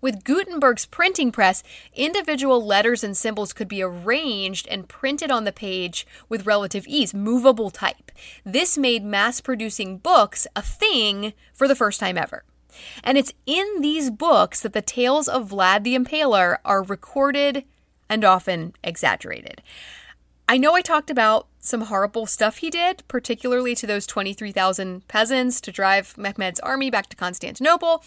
With 0.00 0.24
Gutenberg's 0.24 0.86
printing 0.86 1.30
press, 1.30 1.62
individual 1.92 2.64
letters 2.64 3.04
and 3.04 3.14
symbols 3.14 3.52
could 3.52 3.68
be 3.68 3.82
arranged 3.82 4.66
and 4.68 4.88
printed 4.88 5.30
on 5.30 5.44
the 5.44 5.52
page 5.52 6.06
with 6.28 6.46
relative 6.46 6.86
ease, 6.86 7.12
movable 7.12 7.68
type. 7.68 8.10
This 8.44 8.78
made 8.78 9.04
mass 9.04 9.42
producing 9.42 9.98
books 9.98 10.46
a 10.56 10.62
thing 10.62 11.34
for 11.52 11.68
the 11.68 11.76
first 11.76 12.00
time 12.00 12.16
ever. 12.16 12.44
And 13.02 13.18
it's 13.18 13.32
in 13.46 13.80
these 13.80 14.10
books 14.10 14.60
that 14.60 14.72
the 14.72 14.82
tales 14.82 15.28
of 15.28 15.50
Vlad 15.50 15.84
the 15.84 15.96
Impaler 15.96 16.58
are 16.64 16.82
recorded 16.82 17.64
and 18.08 18.24
often 18.24 18.74
exaggerated. 18.82 19.62
I 20.48 20.56
know 20.56 20.74
I 20.74 20.80
talked 20.80 21.10
about 21.10 21.46
some 21.60 21.82
horrible 21.82 22.26
stuff 22.26 22.58
he 22.58 22.70
did, 22.70 23.02
particularly 23.08 23.74
to 23.74 23.86
those 23.86 24.06
23,000 24.06 25.06
peasants 25.06 25.60
to 25.60 25.72
drive 25.72 26.14
Mehmed's 26.16 26.60
army 26.60 26.90
back 26.90 27.08
to 27.10 27.16
Constantinople. 27.16 28.02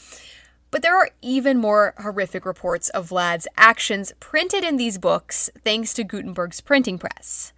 But 0.72 0.82
there 0.82 0.98
are 0.98 1.10
even 1.22 1.58
more 1.58 1.94
horrific 2.00 2.46
reports 2.46 2.90
of 2.90 3.10
Vlad's 3.10 3.48
actions 3.58 4.14
printed 4.20 4.64
in 4.64 4.78
these 4.78 4.98
books 4.98 5.50
thanks 5.64 5.94
to 5.94 6.04
Gutenberg's 6.04 6.62
printing 6.62 6.98
press. 6.98 7.54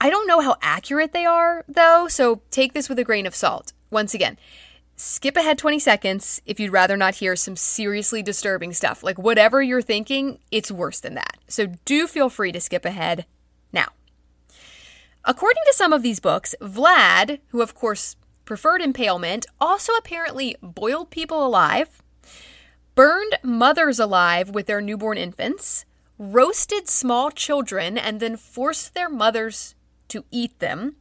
I 0.00 0.10
don't 0.10 0.26
know 0.26 0.40
how 0.40 0.56
accurate 0.60 1.12
they 1.12 1.24
are, 1.24 1.64
though, 1.68 2.08
so 2.08 2.42
take 2.50 2.72
this 2.72 2.88
with 2.88 2.98
a 2.98 3.04
grain 3.04 3.24
of 3.24 3.36
salt. 3.36 3.72
Once 3.88 4.14
again, 4.14 4.36
skip 5.02 5.36
ahead 5.36 5.58
20 5.58 5.80
seconds 5.80 6.40
if 6.46 6.60
you'd 6.60 6.72
rather 6.72 6.96
not 6.96 7.16
hear 7.16 7.34
some 7.34 7.56
seriously 7.56 8.22
disturbing 8.22 8.72
stuff. 8.72 9.02
Like 9.02 9.18
whatever 9.18 9.60
you're 9.60 9.82
thinking, 9.82 10.38
it's 10.50 10.70
worse 10.70 11.00
than 11.00 11.14
that. 11.14 11.38
So 11.48 11.66
do 11.84 12.06
feel 12.06 12.30
free 12.30 12.52
to 12.52 12.60
skip 12.60 12.84
ahead 12.84 13.26
now. 13.72 13.88
According 15.24 15.62
to 15.66 15.74
some 15.74 15.92
of 15.92 16.02
these 16.02 16.20
books, 16.20 16.54
Vlad, 16.60 17.40
who 17.48 17.62
of 17.62 17.74
course 17.74 18.16
preferred 18.44 18.80
impalement, 18.80 19.46
also 19.60 19.92
apparently 19.94 20.56
boiled 20.62 21.10
people 21.10 21.44
alive, 21.44 22.00
burned 22.94 23.38
mothers 23.42 23.98
alive 23.98 24.50
with 24.50 24.66
their 24.66 24.80
newborn 24.80 25.18
infants, 25.18 25.84
roasted 26.16 26.88
small 26.88 27.30
children 27.30 27.98
and 27.98 28.20
then 28.20 28.36
forced 28.36 28.94
their 28.94 29.08
mothers 29.08 29.74
to 30.08 30.24
eat 30.30 30.56
them, 30.60 30.94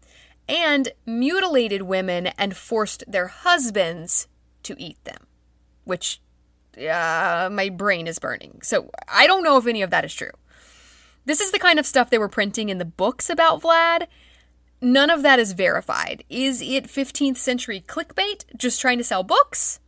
and 0.52 0.90
mutilated 1.06 1.84
women 1.84 2.28
and 2.28 2.56
forced 2.56 3.04
their 3.08 3.28
husbands 3.28 4.28
to 4.64 4.76
eat 4.78 5.04
them. 5.06 5.26
Which, 5.86 6.22
uh, 6.78 7.50
my 7.52 7.70
brain 7.70 8.06
is 8.06 8.20
burning. 8.20 8.60
So 8.62 8.92
I 9.08 9.26
don't 9.26 9.44
know 9.44 9.58
if 9.58 9.66
any 9.66 9.82
of 9.82 9.90
that 9.90 10.06
is 10.06 10.14
true. 10.14 10.32
This 11.26 11.42
is 11.42 11.52
the 11.52 11.60
kind 11.60 11.80
of 11.80 11.86
stuff 11.86 12.10
they 12.10 12.18
were 12.18 12.28
printing 12.28 12.70
in 12.70 12.78
the 12.78 12.86
books 12.86 13.30
about 13.30 13.62
Vlad, 13.62 14.08
None 14.84 15.12
of 15.12 15.22
that 15.22 15.38
is 15.38 15.54
verified. 15.54 16.24
Is 16.28 16.60
it 16.60 16.86
15th 16.86 17.38
century 17.38 17.84
clickbait, 17.86 18.46
just 18.58 18.82
trying 18.82 18.98
to 18.98 19.04
sell 19.04 19.22
books? 19.22 19.80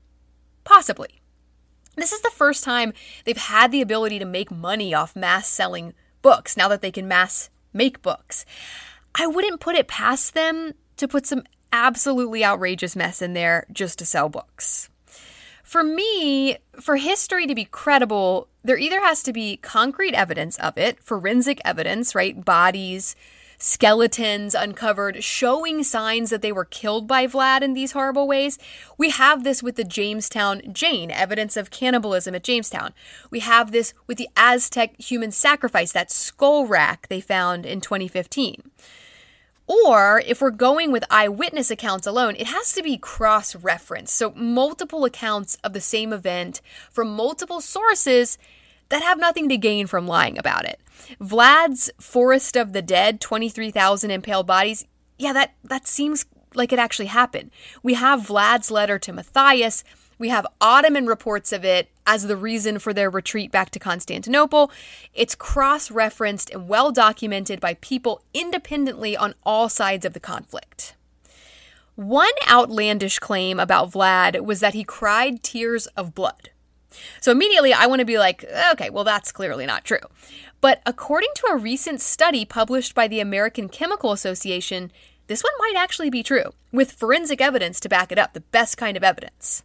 Possibly. 0.63 1.19
This 1.95 2.12
is 2.12 2.21
the 2.21 2.30
first 2.30 2.63
time 2.63 2.93
they've 3.26 3.36
had 3.36 3.71
the 3.71 3.82
ability 3.82 4.19
to 4.19 4.26
make 4.26 4.52
money 4.52 4.93
off 4.93 5.15
mass 5.15 5.47
selling 5.47 5.95
books 6.21 6.56
now 6.56 6.67
that 6.67 6.84
they 6.84 6.91
can 6.91 7.08
mass 7.08 7.49
make 7.73 8.04
books. 8.04 8.45
I 9.15 9.28
wouldn't 9.28 9.60
put 9.60 9.76
it 9.76 9.88
past 9.88 10.34
them 10.34 10.73
to 10.97 11.08
put 11.08 11.26
some 11.26 11.43
absolutely 11.71 12.43
outrageous 12.45 12.95
mess 12.95 13.21
in 13.21 13.34
there 13.34 13.65
just 13.71 13.99
to 13.99 14.06
sell 14.06 14.30
books. 14.30 14.89
For 15.63 15.84
me, 15.84 16.58
for 16.80 16.97
history 16.97 17.47
to 17.47 17.56
be 17.56 17.65
credible, 17.65 18.47
there 18.63 18.78
either 18.78 19.02
has 19.02 19.23
to 19.23 19.34
be 19.34 19.58
concrete 19.58 20.13
evidence 20.13 20.58
of 20.60 20.78
it, 20.78 21.02
forensic 21.04 21.60
evidence, 21.65 22.13
right? 22.13 22.45
Bodies, 22.45 23.15
skeletons 23.58 24.54
uncovered 24.54 25.23
showing 25.23 25.84
signs 25.84 26.30
that 26.30 26.41
they 26.41 26.52
were 26.52 26.65
killed 26.65 27.08
by 27.08 27.26
Vlad 27.26 27.62
in 27.62 27.73
these 27.73 27.93
horrible 27.93 28.28
ways. 28.28 28.60
We 28.97 29.10
have 29.10 29.43
this 29.43 29.63
with 29.63 29.76
the 29.78 29.84
Jamestown 29.84 30.73
Jane, 30.73 31.10
evidence 31.10 31.56
of 31.56 31.71
cannibalism 31.71 32.36
at 32.36 32.43
Jamestown. 32.43 32.93
We 33.32 33.39
have 33.39 33.71
this 33.71 33.93
with 34.06 34.17
the 34.17 34.30
Aztec 34.36 34.99
human 35.02 35.32
sacrifice, 35.32 35.91
that 35.93 36.12
skull 36.12 36.67
rack 36.67 37.08
they 37.08 37.21
found 37.21 37.65
in 37.65 37.82
2015. 37.82 38.69
Or 39.65 40.21
if 40.26 40.41
we're 40.41 40.52
going 40.52 40.91
with 40.91 41.06
eyewitness 41.10 41.71
accounts 41.71 42.06
alone, 42.06 42.36
it 42.36 42.47
has 42.47 42.73
to 42.73 42.84
be 42.84 42.97
cross 42.97 43.56
referenced. 43.56 44.15
So, 44.15 44.34
multiple 44.36 45.06
accounts 45.06 45.58
of 45.63 45.73
the 45.73 45.82
same 45.82 46.12
event 46.12 46.62
from 46.91 47.13
multiple 47.13 47.62
sources 47.62 48.38
that 48.89 49.02
have 49.02 49.19
nothing 49.19 49.47
to 49.49 49.58
gain 49.58 49.88
from 49.88 50.08
lying 50.08 50.38
about 50.38 50.65
it. 50.65 50.80
Vlad's 51.19 51.89
Forest 51.99 52.58
of 52.58 52.73
the 52.73 52.82
Dead, 52.82 53.21
23,000 53.21 54.12
impaled 54.12 54.47
bodies, 54.47 54.86
yeah, 55.17 55.34
that, 55.34 55.54
that 55.63 55.88
seems 55.88 56.26
like 56.54 56.73
it 56.73 56.80
actually 56.80 57.08
happened. 57.08 57.52
We 57.82 57.93
have 57.95 58.28
Vlad's 58.28 58.69
letter 58.69 58.99
to 58.99 59.13
Matthias. 59.13 59.84
We 60.17 60.30
have 60.30 60.47
Ottoman 60.62 61.06
reports 61.06 61.52
of 61.52 61.65
it 61.65 61.89
as 62.06 62.28
the 62.28 62.36
reason 62.36 62.80
for 62.80 62.93
their 62.93 63.10
retreat 63.10 63.52
back 63.52 63.69
to 63.71 63.80
Constantinople. 63.80 64.71
It's 65.13 65.36
cross 65.36 65.89
referenced 65.91 66.49
and 66.49 66.67
well 66.67 66.91
documented 66.91 67.60
by 67.60 67.76
people 67.76 68.21
independently 68.34 69.15
on 69.17 69.36
all 69.43 69.69
sides 69.69 70.06
of 70.06 70.13
the 70.13 70.19
conflict. 70.19 70.95
One 71.95 72.32
outlandish 72.49 73.19
claim 73.19 73.60
about 73.60 73.91
Vlad 73.91 74.43
was 74.43 74.60
that 74.62 74.73
he 74.73 74.84
cried 74.84 75.43
tears 75.43 75.88
of 75.88 76.15
blood. 76.15 76.49
So 77.21 77.32
immediately 77.32 77.73
I 77.73 77.88
want 77.88 77.99
to 77.99 78.06
be 78.06 78.17
like, 78.17 78.43
okay, 78.71 78.89
well, 78.89 79.04
that's 79.04 79.32
clearly 79.32 79.65
not 79.65 79.84
true. 79.84 79.99
But 80.62 80.82
according 80.86 81.30
to 81.36 81.47
a 81.52 81.58
recent 81.58 82.02
study 82.02 82.45
published 82.45 82.95
by 82.95 83.08
the 83.08 83.19
American 83.19 83.67
Chemical 83.69 84.12
Association, 84.12 84.91
this 85.28 85.43
one 85.43 85.54
might 85.60 85.76
actually 85.78 86.10
be 86.10 86.23
true, 86.23 86.54
with 86.71 86.91
forensic 86.91 87.41
evidence 87.41 87.80
to 87.82 87.89
back 87.89 88.12
it 88.12 88.19
up, 88.19 88.34
the 88.34 88.41
best 88.41 88.78
kind 88.78 88.97
of 88.97 89.04
evidence. 89.04 89.63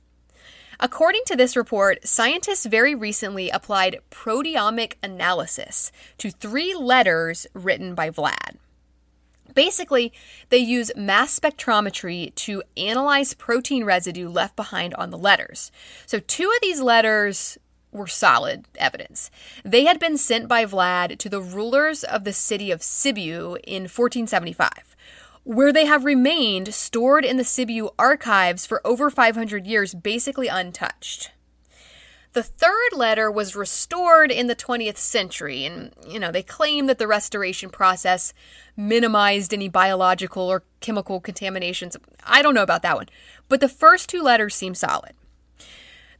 According 0.80 1.22
to 1.26 1.34
this 1.34 1.56
report, 1.56 2.06
scientists 2.06 2.64
very 2.64 2.94
recently 2.94 3.50
applied 3.50 3.98
proteomic 4.10 4.94
analysis 5.02 5.90
to 6.18 6.30
three 6.30 6.72
letters 6.72 7.48
written 7.52 7.96
by 7.96 8.10
Vlad. 8.10 8.58
Basically, 9.54 10.12
they 10.50 10.58
use 10.58 10.92
mass 10.94 11.36
spectrometry 11.36 12.32
to 12.36 12.62
analyze 12.76 13.34
protein 13.34 13.82
residue 13.84 14.28
left 14.28 14.54
behind 14.54 14.94
on 14.94 15.10
the 15.10 15.18
letters. 15.18 15.72
So, 16.06 16.20
two 16.20 16.44
of 16.44 16.60
these 16.62 16.80
letters 16.80 17.58
were 17.90 18.06
solid 18.06 18.66
evidence. 18.76 19.32
They 19.64 19.84
had 19.84 19.98
been 19.98 20.16
sent 20.16 20.46
by 20.46 20.64
Vlad 20.64 21.18
to 21.18 21.28
the 21.28 21.40
rulers 21.40 22.04
of 22.04 22.22
the 22.22 22.32
city 22.32 22.70
of 22.70 22.80
Sibiu 22.80 23.56
in 23.64 23.84
1475, 23.84 24.94
where 25.48 25.72
they 25.72 25.86
have 25.86 26.04
remained 26.04 26.74
stored 26.74 27.24
in 27.24 27.38
the 27.38 27.42
Sibiu 27.42 27.88
archives 27.98 28.66
for 28.66 28.86
over 28.86 29.08
500 29.08 29.66
years, 29.66 29.94
basically 29.94 30.46
untouched. 30.46 31.30
The 32.34 32.42
third 32.42 32.92
letter 32.92 33.30
was 33.30 33.56
restored 33.56 34.30
in 34.30 34.46
the 34.46 34.54
20th 34.54 34.98
century, 34.98 35.64
and, 35.64 35.94
you 36.06 36.20
know, 36.20 36.30
they 36.30 36.42
claim 36.42 36.84
that 36.84 36.98
the 36.98 37.06
restoration 37.06 37.70
process 37.70 38.34
minimized 38.76 39.54
any 39.54 39.70
biological 39.70 40.42
or 40.42 40.64
chemical 40.80 41.18
contaminations. 41.18 41.96
I 42.26 42.42
don't 42.42 42.54
know 42.54 42.62
about 42.62 42.82
that 42.82 42.96
one, 42.96 43.08
but 43.48 43.60
the 43.60 43.70
first 43.70 44.10
two 44.10 44.20
letters 44.20 44.54
seem 44.54 44.74
solid. 44.74 45.14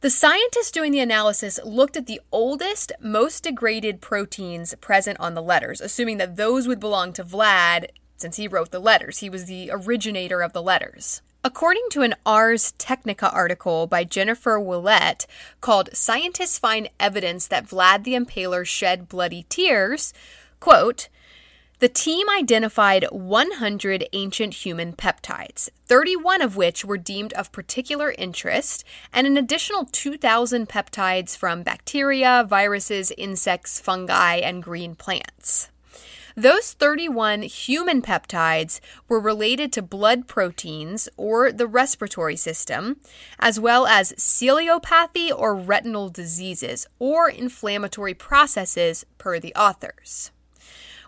The 0.01 0.09
scientists 0.09 0.71
doing 0.71 0.91
the 0.91 1.01
analysis 1.01 1.59
looked 1.63 1.95
at 1.95 2.07
the 2.07 2.19
oldest, 2.31 2.93
most 2.99 3.43
degraded 3.43 4.01
proteins 4.01 4.73
present 4.81 5.19
on 5.19 5.35
the 5.35 5.43
letters, 5.43 5.81
assuming 5.81 6.17
that 6.17 6.35
those 6.35 6.67
would 6.67 6.79
belong 6.79 7.13
to 7.13 7.23
Vlad 7.23 7.89
since 8.19 8.37
he 8.37 8.47
wrote 8.47 8.71
the 8.71 8.79
letters. 8.79 9.19
He 9.19 9.29
was 9.29 9.45
the 9.45 9.69
originator 9.71 10.41
of 10.41 10.53
the 10.53 10.61
letters. 10.61 11.21
According 11.43 11.85
to 11.91 12.01
an 12.01 12.15
Ars 12.25 12.73
Technica 12.73 13.31
article 13.31 13.87
by 13.87 14.03
Jennifer 14.03 14.59
Ouellette 14.59 15.25
called 15.61 15.89
Scientists 15.93 16.59
Find 16.59 16.89
Evidence 16.99 17.47
That 17.47 17.65
Vlad 17.65 18.03
the 18.03 18.13
Impaler 18.13 18.65
Shed 18.65 19.07
Bloody 19.07 19.45
Tears, 19.47 20.13
quote, 20.59 21.07
the 21.79 21.87
team 21.87 22.27
identified 22.29 23.05
100 23.09 24.05
ancient 24.11 24.53
human 24.53 24.91
peptides, 24.91 25.69
31 25.87 26.41
of 26.41 26.57
which 26.57 26.83
were 26.83 26.97
deemed 26.97 27.31
of 27.33 27.53
particular 27.53 28.13
interest, 28.17 28.83
and 29.13 29.25
an 29.25 29.37
additional 29.37 29.85
2,000 29.85 30.67
peptides 30.67 31.37
from 31.37 31.63
bacteria, 31.63 32.45
viruses, 32.45 33.13
insects, 33.17 33.79
fungi, 33.79 34.35
and 34.35 34.61
green 34.61 34.93
plants. 34.93 35.69
Those 36.35 36.73
31 36.73 37.43
human 37.43 38.01
peptides 38.01 38.79
were 39.07 39.19
related 39.19 39.73
to 39.73 39.81
blood 39.81 40.27
proteins 40.27 41.09
or 41.17 41.51
the 41.51 41.67
respiratory 41.67 42.35
system, 42.35 42.97
as 43.39 43.59
well 43.59 43.87
as 43.87 44.13
ciliopathy 44.13 45.31
or 45.35 45.55
retinal 45.55 46.09
diseases 46.09 46.87
or 46.99 47.29
inflammatory 47.29 48.13
processes, 48.13 49.05
per 49.17 49.39
the 49.39 49.53
authors. 49.55 50.31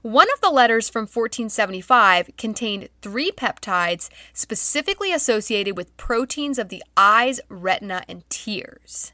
One 0.01 0.27
of 0.33 0.41
the 0.41 0.49
letters 0.49 0.89
from 0.89 1.01
1475 1.01 2.31
contained 2.35 2.89
three 3.03 3.31
peptides 3.31 4.09
specifically 4.33 5.13
associated 5.13 5.77
with 5.77 5.95
proteins 5.95 6.57
of 6.57 6.69
the 6.69 6.83
eyes, 6.97 7.39
retina, 7.49 8.03
and 8.07 8.27
tears. 8.27 9.13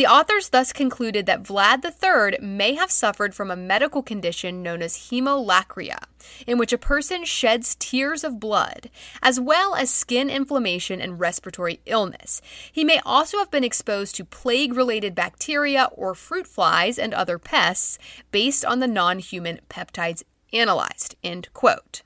The 0.00 0.06
authors 0.06 0.48
thus 0.48 0.72
concluded 0.72 1.26
that 1.26 1.42
Vlad 1.42 1.84
III 1.84 2.38
may 2.40 2.72
have 2.72 2.90
suffered 2.90 3.34
from 3.34 3.50
a 3.50 3.54
medical 3.54 4.02
condition 4.02 4.62
known 4.62 4.80
as 4.80 5.10
hemolacria, 5.10 5.98
in 6.46 6.56
which 6.56 6.72
a 6.72 6.78
person 6.78 7.22
sheds 7.26 7.76
tears 7.78 8.24
of 8.24 8.40
blood, 8.40 8.88
as 9.22 9.38
well 9.38 9.74
as 9.74 9.90
skin 9.92 10.30
inflammation 10.30 11.02
and 11.02 11.20
respiratory 11.20 11.80
illness. 11.84 12.40
He 12.72 12.82
may 12.82 13.02
also 13.04 13.36
have 13.40 13.50
been 13.50 13.62
exposed 13.62 14.16
to 14.16 14.24
plague 14.24 14.72
related 14.72 15.14
bacteria 15.14 15.90
or 15.92 16.14
fruit 16.14 16.46
flies 16.46 16.98
and 16.98 17.12
other 17.12 17.38
pests 17.38 17.98
based 18.30 18.64
on 18.64 18.78
the 18.78 18.88
non 18.88 19.18
human 19.18 19.60
peptides 19.68 20.22
analyzed. 20.50 21.14
End 21.22 21.52
quote. 21.52 22.00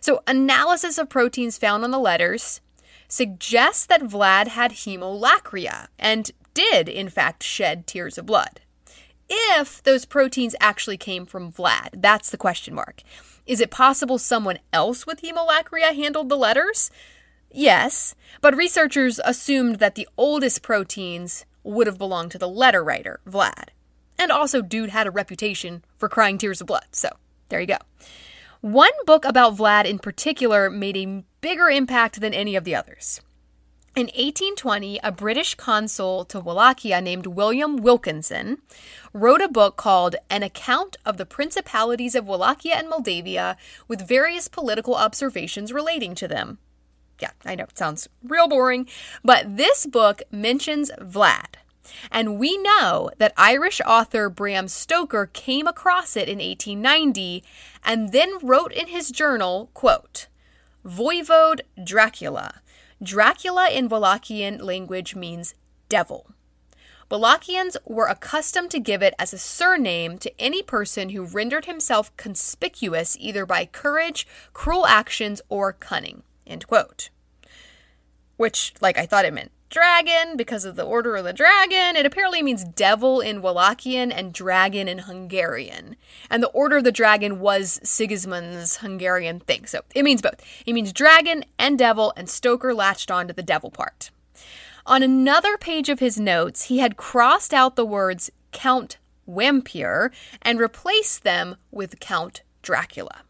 So, 0.00 0.22
analysis 0.26 0.96
of 0.96 1.10
proteins 1.10 1.58
found 1.58 1.84
on 1.84 1.90
the 1.90 1.98
letters 1.98 2.62
suggests 3.08 3.84
that 3.84 4.02
Vlad 4.02 4.48
had 4.48 4.72
hemolacria 4.72 5.88
and 5.98 6.32
did, 6.56 6.88
in 6.88 7.10
fact, 7.10 7.42
shed 7.42 7.86
tears 7.86 8.16
of 8.16 8.24
blood. 8.24 8.60
If 9.28 9.82
those 9.82 10.06
proteins 10.06 10.56
actually 10.58 10.96
came 10.96 11.26
from 11.26 11.52
Vlad, 11.52 12.00
that's 12.00 12.30
the 12.30 12.38
question 12.38 12.74
mark. 12.74 13.02
Is 13.46 13.60
it 13.60 13.70
possible 13.70 14.18
someone 14.18 14.58
else 14.72 15.06
with 15.06 15.20
hemolacria 15.20 15.94
handled 15.94 16.30
the 16.30 16.36
letters? 16.36 16.90
Yes, 17.52 18.14
but 18.40 18.56
researchers 18.56 19.20
assumed 19.24 19.76
that 19.76 19.96
the 19.96 20.08
oldest 20.16 20.62
proteins 20.62 21.44
would 21.62 21.86
have 21.86 21.98
belonged 21.98 22.30
to 22.32 22.38
the 22.38 22.48
letter 22.48 22.82
writer, 22.82 23.20
Vlad. 23.28 23.68
And 24.18 24.32
also, 24.32 24.62
dude 24.62 24.90
had 24.90 25.06
a 25.06 25.10
reputation 25.10 25.84
for 25.98 26.08
crying 26.08 26.38
tears 26.38 26.60
of 26.60 26.68
blood, 26.68 26.86
so 26.92 27.10
there 27.50 27.60
you 27.60 27.66
go. 27.66 27.78
One 28.62 28.92
book 29.04 29.24
about 29.24 29.56
Vlad 29.56 29.84
in 29.84 29.98
particular 29.98 30.70
made 30.70 30.96
a 30.96 31.24
bigger 31.40 31.68
impact 31.68 32.20
than 32.20 32.32
any 32.32 32.56
of 32.56 32.64
the 32.64 32.74
others. 32.74 33.20
In 33.96 34.08
1820, 34.08 35.00
a 35.02 35.10
British 35.10 35.54
consul 35.54 36.26
to 36.26 36.38
Wallachia 36.38 37.00
named 37.00 37.24
William 37.24 37.78
Wilkinson 37.78 38.58
wrote 39.14 39.40
a 39.40 39.48
book 39.48 39.78
called 39.78 40.16
An 40.28 40.42
Account 40.42 40.98
of 41.06 41.16
the 41.16 41.24
Principalities 41.24 42.14
of 42.14 42.26
Wallachia 42.26 42.74
and 42.74 42.90
Moldavia 42.90 43.56
with 43.88 44.06
various 44.06 44.48
political 44.48 44.94
observations 44.96 45.72
relating 45.72 46.14
to 46.16 46.28
them. 46.28 46.58
Yeah, 47.22 47.30
I 47.46 47.54
know 47.54 47.64
it 47.64 47.78
sounds 47.78 48.06
real 48.22 48.48
boring, 48.48 48.86
but 49.24 49.56
this 49.56 49.86
book 49.86 50.20
mentions 50.30 50.90
Vlad. 51.00 51.54
And 52.10 52.38
we 52.38 52.58
know 52.58 53.08
that 53.16 53.32
Irish 53.38 53.80
author 53.86 54.28
Bram 54.28 54.68
Stoker 54.68 55.30
came 55.32 55.66
across 55.66 56.18
it 56.18 56.28
in 56.28 56.36
1890 56.36 57.42
and 57.82 58.12
then 58.12 58.36
wrote 58.42 58.72
in 58.72 58.88
his 58.88 59.10
journal, 59.10 59.70
quote, 59.72 60.26
Voivode 60.84 61.62
Dracula 61.82 62.60
Dracula 63.02 63.68
in 63.68 63.88
Wallachian 63.90 64.62
language 64.62 65.14
means 65.14 65.54
devil. 65.88 66.30
Wallachians 67.10 67.76
were 67.84 68.06
accustomed 68.06 68.70
to 68.70 68.80
give 68.80 69.02
it 69.02 69.14
as 69.18 69.32
a 69.32 69.38
surname 69.38 70.18
to 70.18 70.40
any 70.40 70.62
person 70.62 71.10
who 71.10 71.24
rendered 71.24 71.66
himself 71.66 72.16
conspicuous 72.16 73.16
either 73.20 73.44
by 73.46 73.66
courage, 73.66 74.26
cruel 74.52 74.86
actions, 74.86 75.40
or 75.48 75.72
cunning. 75.72 76.22
Which, 78.36 78.72
like, 78.80 78.98
I 78.98 79.06
thought 79.06 79.24
it 79.24 79.34
meant 79.34 79.52
dragon 79.68 80.36
because 80.36 80.64
of 80.64 80.76
the 80.76 80.84
Order 80.84 81.16
of 81.16 81.24
the 81.24 81.32
Dragon. 81.32 81.96
It 81.96 82.06
apparently 82.06 82.42
means 82.42 82.64
devil 82.64 83.20
in 83.20 83.42
Wallachian 83.42 84.12
and 84.14 84.32
dragon 84.32 84.88
in 84.88 85.00
Hungarian. 85.00 85.96
And 86.30 86.42
the 86.42 86.48
Order 86.48 86.78
of 86.78 86.84
the 86.84 86.92
Dragon 86.92 87.40
was 87.40 87.80
Sigismund's 87.82 88.78
Hungarian 88.78 89.40
thing. 89.40 89.66
So 89.66 89.82
it 89.94 90.02
means 90.02 90.22
both. 90.22 90.40
It 90.64 90.72
means 90.72 90.92
dragon 90.92 91.44
and 91.58 91.78
devil, 91.78 92.12
and 92.16 92.28
Stoker 92.28 92.74
latched 92.74 93.10
on 93.10 93.28
to 93.28 93.34
the 93.34 93.42
devil 93.42 93.70
part. 93.70 94.10
On 94.86 95.02
another 95.02 95.56
page 95.56 95.88
of 95.88 95.98
his 95.98 96.18
notes, 96.18 96.64
he 96.64 96.78
had 96.78 96.96
crossed 96.96 97.52
out 97.52 97.74
the 97.74 97.84
words 97.84 98.30
Count 98.52 98.98
Wampyr 99.28 100.12
and 100.42 100.60
replaced 100.60 101.24
them 101.24 101.56
with 101.72 101.98
Count 101.98 102.42
Dracula. 102.62 103.22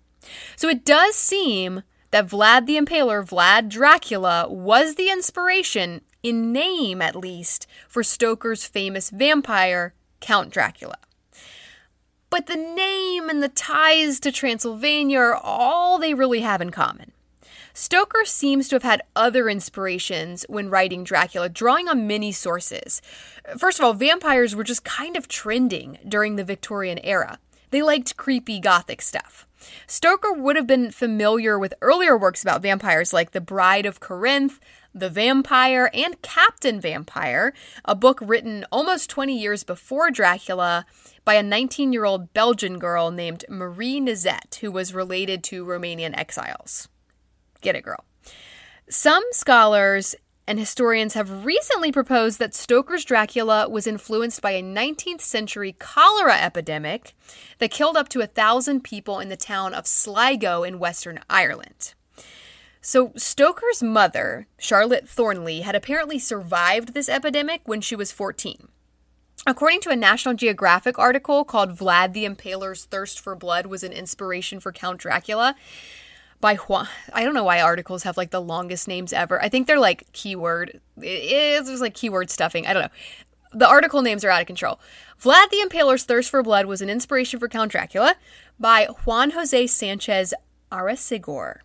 So 0.54 0.68
it 0.68 0.84
does 0.84 1.14
seem 1.14 1.82
that 2.10 2.26
Vlad 2.26 2.66
the 2.66 2.76
Impaler, 2.76 3.26
Vlad 3.26 3.68
Dracula, 3.68 4.46
was 4.48 4.94
the 4.94 5.10
inspiration 5.10 6.02
in 6.26 6.52
name 6.52 7.00
at 7.00 7.14
least, 7.14 7.68
for 7.86 8.02
Stoker's 8.02 8.66
famous 8.66 9.10
vampire, 9.10 9.94
Count 10.18 10.50
Dracula. 10.50 10.96
But 12.30 12.48
the 12.48 12.56
name 12.56 13.28
and 13.30 13.40
the 13.40 13.48
ties 13.48 14.18
to 14.20 14.32
Transylvania 14.32 15.20
are 15.20 15.36
all 15.36 16.00
they 16.00 16.14
really 16.14 16.40
have 16.40 16.60
in 16.60 16.70
common. 16.70 17.12
Stoker 17.72 18.24
seems 18.24 18.68
to 18.68 18.74
have 18.74 18.82
had 18.82 19.02
other 19.14 19.48
inspirations 19.48 20.44
when 20.48 20.68
writing 20.68 21.04
Dracula, 21.04 21.48
drawing 21.48 21.88
on 21.88 22.08
many 22.08 22.32
sources. 22.32 23.00
First 23.56 23.78
of 23.78 23.84
all, 23.84 23.92
vampires 23.92 24.56
were 24.56 24.64
just 24.64 24.82
kind 24.82 25.16
of 25.16 25.28
trending 25.28 25.98
during 26.08 26.34
the 26.34 26.42
Victorian 26.42 26.98
era. 27.04 27.38
They 27.70 27.82
liked 27.82 28.16
creepy 28.16 28.58
gothic 28.58 29.00
stuff. 29.00 29.46
Stoker 29.86 30.32
would 30.32 30.56
have 30.56 30.66
been 30.66 30.90
familiar 30.90 31.58
with 31.58 31.74
earlier 31.80 32.16
works 32.16 32.42
about 32.42 32.62
vampires 32.62 33.12
like 33.12 33.32
The 33.32 33.40
Bride 33.40 33.86
of 33.86 34.00
Corinth, 34.00 34.58
the 34.96 35.10
Vampire, 35.10 35.90
and 35.92 36.20
Captain 36.22 36.80
Vampire, 36.80 37.52
a 37.84 37.94
book 37.94 38.18
written 38.22 38.64
almost 38.72 39.10
20 39.10 39.38
years 39.38 39.62
before 39.62 40.10
Dracula 40.10 40.86
by 41.24 41.34
a 41.34 41.42
19 41.42 41.92
year 41.92 42.04
old 42.04 42.32
Belgian 42.32 42.78
girl 42.78 43.10
named 43.10 43.44
Marie 43.48 44.00
Nizet, 44.00 44.56
who 44.56 44.72
was 44.72 44.94
related 44.94 45.44
to 45.44 45.66
Romanian 45.66 46.16
exiles. 46.16 46.88
Get 47.60 47.76
it, 47.76 47.84
girl. 47.84 48.04
Some 48.88 49.22
scholars 49.32 50.14
and 50.48 50.58
historians 50.58 51.14
have 51.14 51.44
recently 51.44 51.90
proposed 51.90 52.38
that 52.38 52.54
Stoker's 52.54 53.04
Dracula 53.04 53.68
was 53.68 53.86
influenced 53.86 54.40
by 54.40 54.52
a 54.52 54.62
19th 54.62 55.20
century 55.20 55.74
cholera 55.78 56.36
epidemic 56.40 57.14
that 57.58 57.70
killed 57.70 57.96
up 57.96 58.08
to 58.10 58.20
a 58.20 58.26
thousand 58.28 58.84
people 58.84 59.18
in 59.18 59.28
the 59.28 59.36
town 59.36 59.74
of 59.74 59.86
Sligo 59.86 60.62
in 60.62 60.78
Western 60.78 61.20
Ireland. 61.28 61.94
So, 62.88 63.10
Stoker's 63.16 63.82
mother, 63.82 64.46
Charlotte 64.58 65.08
Thornley, 65.08 65.62
had 65.62 65.74
apparently 65.74 66.20
survived 66.20 66.94
this 66.94 67.08
epidemic 67.08 67.62
when 67.64 67.80
she 67.80 67.96
was 67.96 68.12
14. 68.12 68.68
According 69.44 69.80
to 69.80 69.90
a 69.90 69.96
National 69.96 70.36
Geographic 70.36 70.96
article 70.96 71.44
called 71.44 71.76
Vlad 71.76 72.12
the 72.12 72.24
Impaler's 72.24 72.84
Thirst 72.84 73.18
for 73.18 73.34
Blood 73.34 73.66
was 73.66 73.82
an 73.82 73.90
inspiration 73.90 74.60
for 74.60 74.70
Count 74.70 75.00
Dracula 75.00 75.56
by 76.40 76.54
Juan. 76.54 76.86
I 77.12 77.24
don't 77.24 77.34
know 77.34 77.42
why 77.42 77.60
articles 77.60 78.04
have 78.04 78.16
like 78.16 78.30
the 78.30 78.40
longest 78.40 78.86
names 78.86 79.12
ever. 79.12 79.42
I 79.42 79.48
think 79.48 79.66
they're 79.66 79.80
like 79.80 80.04
keyword. 80.12 80.80
It's 80.98 81.68
just 81.68 81.82
like 81.82 81.94
keyword 81.94 82.30
stuffing. 82.30 82.68
I 82.68 82.72
don't 82.72 82.82
know. 82.82 82.88
The 83.52 83.68
article 83.68 84.00
names 84.00 84.24
are 84.24 84.30
out 84.30 84.42
of 84.42 84.46
control. 84.46 84.78
Vlad 85.20 85.50
the 85.50 85.56
Impaler's 85.56 86.04
Thirst 86.04 86.30
for 86.30 86.40
Blood 86.40 86.66
was 86.66 86.80
an 86.80 86.88
inspiration 86.88 87.40
for 87.40 87.48
Count 87.48 87.72
Dracula 87.72 88.14
by 88.60 88.86
Juan 89.04 89.32
Jose 89.32 89.66
Sanchez 89.66 90.32
Arreseigor. 90.70 91.62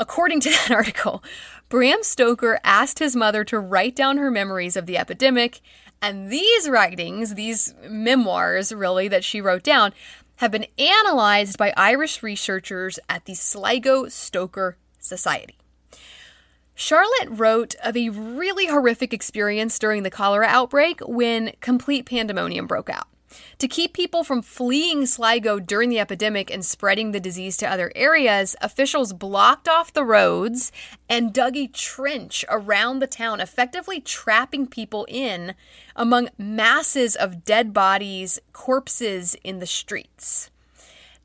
According 0.00 0.40
to 0.40 0.50
that 0.68 0.70
article, 0.72 1.22
Bram 1.68 2.02
Stoker 2.02 2.58
asked 2.64 2.98
his 2.98 3.14
mother 3.14 3.44
to 3.44 3.60
write 3.60 3.94
down 3.94 4.16
her 4.16 4.30
memories 4.30 4.76
of 4.76 4.86
the 4.86 4.98
epidemic, 4.98 5.60
And 6.02 6.32
these 6.32 6.68
writings, 6.68 7.34
these 7.34 7.74
memoirs 7.88 8.72
really 8.72 9.06
that 9.08 9.22
she 9.22 9.40
wrote 9.40 9.62
down, 9.62 9.92
have 10.36 10.50
been 10.50 10.66
analyzed 10.78 11.58
by 11.58 11.74
Irish 11.76 12.22
researchers 12.22 12.98
at 13.10 13.26
the 13.26 13.34
Sligo 13.34 14.08
Stoker 14.08 14.78
Society. 14.98 15.58
Charlotte 16.74 17.28
wrote 17.28 17.74
of 17.84 17.94
a 17.94 18.08
really 18.08 18.68
horrific 18.68 19.12
experience 19.12 19.78
during 19.78 20.02
the 20.02 20.10
cholera 20.10 20.46
outbreak 20.46 21.00
when 21.00 21.52
complete 21.60 22.06
pandemonium 22.06 22.66
broke 22.66 22.88
out. 22.88 23.06
To 23.58 23.68
keep 23.68 23.92
people 23.92 24.24
from 24.24 24.42
fleeing 24.42 25.06
Sligo 25.06 25.60
during 25.60 25.88
the 25.88 25.98
epidemic 25.98 26.50
and 26.50 26.64
spreading 26.64 27.12
the 27.12 27.20
disease 27.20 27.56
to 27.58 27.70
other 27.70 27.92
areas, 27.94 28.56
officials 28.60 29.12
blocked 29.12 29.68
off 29.68 29.92
the 29.92 30.04
roads 30.04 30.72
and 31.08 31.32
dug 31.32 31.56
a 31.56 31.66
trench 31.66 32.44
around 32.48 32.98
the 32.98 33.06
town, 33.06 33.40
effectively 33.40 34.00
trapping 34.00 34.66
people 34.66 35.06
in 35.08 35.54
among 35.94 36.30
masses 36.38 37.16
of 37.16 37.44
dead 37.44 37.72
bodies, 37.72 38.40
corpses 38.52 39.36
in 39.44 39.58
the 39.58 39.66
streets. 39.66 40.50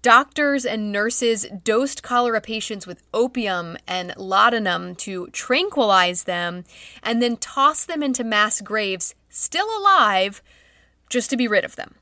Doctors 0.02 0.68
and 0.68 0.92
nurses 0.92 1.48
dosed 1.64 2.04
cholera 2.04 2.40
patients 2.40 2.86
with 2.86 3.02
opium 3.12 3.76
and 3.88 4.14
laudanum 4.16 4.94
to 4.98 5.26
tranquilize 5.32 6.26
them 6.26 6.64
and 7.02 7.24
then 7.24 7.38
tossed 7.38 7.88
them 7.88 8.04
into 8.04 8.24
mass 8.24 8.62
graves, 8.62 9.16
still 9.30 9.68
alive, 9.80 10.44
just 11.10 11.30
to 11.30 11.38
be 11.38 11.48
rid 11.48 11.66
of 11.66 11.76
them. 11.76 11.96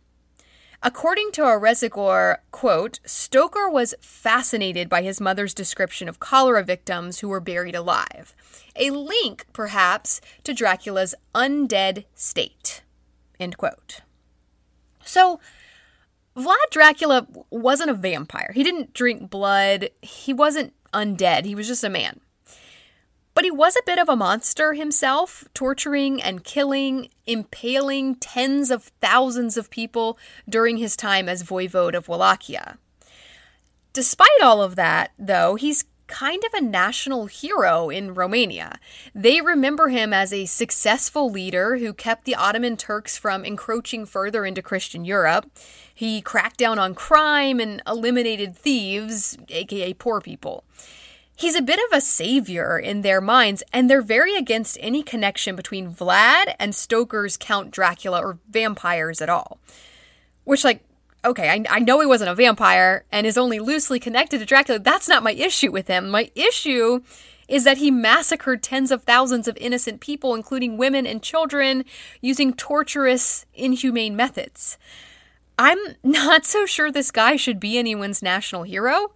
According 0.85 1.31
to 1.33 1.43
Arreseigor, 1.43 2.39
quote, 2.51 2.99
Stoker 3.05 3.69
was 3.69 3.95
fascinated 4.01 4.89
by 4.89 5.01
his 5.01 5.21
mother's 5.21 5.53
description 5.53 6.09
of 6.09 6.19
cholera 6.19 6.61
victims 6.61 7.19
who 7.19 7.29
were 7.29 7.39
buried 7.39 7.73
alive. 7.73 8.35
A 8.75 8.89
link, 8.89 9.45
perhaps, 9.53 10.19
to 10.43 10.53
Dracula's 10.53 11.15
undead 11.33 12.03
state. 12.15 12.81
End 13.39 13.57
quote. 13.57 14.01
So, 15.05 15.39
Vlad 16.35 16.69
Dracula 16.71 17.27
wasn't 17.49 17.91
a 17.91 17.93
vampire. 17.93 18.51
He 18.53 18.63
didn't 18.63 18.93
drink 18.93 19.29
blood. 19.29 19.89
He 20.01 20.33
wasn't 20.33 20.73
undead. 20.93 21.45
He 21.45 21.55
was 21.55 21.67
just 21.67 21.83
a 21.83 21.89
man. 21.89 22.19
But 23.33 23.45
he 23.45 23.51
was 23.51 23.75
a 23.75 23.85
bit 23.85 23.97
of 23.97 24.09
a 24.09 24.15
monster 24.15 24.73
himself, 24.73 25.45
torturing 25.53 26.21
and 26.21 26.43
killing, 26.43 27.09
impaling 27.25 28.15
tens 28.15 28.69
of 28.69 28.91
thousands 29.01 29.57
of 29.57 29.69
people 29.69 30.17
during 30.47 30.77
his 30.77 30.95
time 30.95 31.27
as 31.27 31.43
voivode 31.43 31.95
of 31.95 32.07
Wallachia. 32.07 32.77
Despite 33.91 34.41
all 34.41 34.61
of 34.61 34.75
that, 34.75 35.11
though, 35.17 35.55
he's 35.55 35.85
kind 36.07 36.43
of 36.43 36.53
a 36.53 36.61
national 36.61 37.25
hero 37.25 37.89
in 37.89 38.13
Romania. 38.13 38.77
They 39.15 39.41
remember 39.41 39.89
him 39.89 40.13
as 40.13 40.31
a 40.31 40.45
successful 40.45 41.31
leader 41.31 41.77
who 41.77 41.93
kept 41.93 42.25
the 42.25 42.35
Ottoman 42.35 42.77
Turks 42.77 43.17
from 43.17 43.45
encroaching 43.45 44.05
further 44.05 44.45
into 44.45 44.61
Christian 44.61 45.05
Europe. 45.05 45.49
He 45.93 46.21
cracked 46.21 46.57
down 46.57 46.77
on 46.77 46.93
crime 46.93 47.59
and 47.59 47.81
eliminated 47.87 48.55
thieves, 48.55 49.37
aka 49.49 49.93
poor 49.93 50.21
people. 50.21 50.65
He's 51.35 51.55
a 51.55 51.61
bit 51.61 51.79
of 51.79 51.97
a 51.97 52.01
savior 52.01 52.77
in 52.77 53.01
their 53.01 53.19
minds, 53.19 53.63
and 53.73 53.89
they're 53.89 54.01
very 54.01 54.35
against 54.35 54.77
any 54.79 55.01
connection 55.01 55.55
between 55.55 55.93
Vlad 55.93 56.53
and 56.59 56.75
Stoker's 56.75 57.37
Count 57.37 57.71
Dracula 57.71 58.21
or 58.21 58.39
vampires 58.49 59.21
at 59.21 59.29
all. 59.29 59.59
Which, 60.43 60.63
like, 60.63 60.83
okay, 61.25 61.49
I, 61.49 61.63
I 61.69 61.79
know 61.79 61.99
he 61.99 62.05
wasn't 62.05 62.29
a 62.29 62.35
vampire 62.35 63.05
and 63.11 63.25
is 63.25 63.37
only 63.37 63.59
loosely 63.59 63.99
connected 63.99 64.39
to 64.39 64.45
Dracula. 64.45 64.79
That's 64.79 65.07
not 65.07 65.23
my 65.23 65.31
issue 65.31 65.71
with 65.71 65.87
him. 65.87 66.09
My 66.09 66.29
issue 66.35 67.01
is 67.47 67.63
that 67.63 67.77
he 67.77 67.91
massacred 67.91 68.63
tens 68.63 68.91
of 68.91 69.03
thousands 69.03 69.47
of 69.47 69.57
innocent 69.57 70.01
people, 70.01 70.35
including 70.35 70.77
women 70.77 71.05
and 71.05 71.21
children, 71.21 71.83
using 72.21 72.53
torturous, 72.53 73.45
inhumane 73.53 74.15
methods. 74.15 74.77
I'm 75.57 75.79
not 76.03 76.45
so 76.45 76.65
sure 76.65 76.91
this 76.91 77.11
guy 77.11 77.35
should 77.35 77.59
be 77.59 77.77
anyone's 77.77 78.21
national 78.21 78.63
hero. 78.63 79.13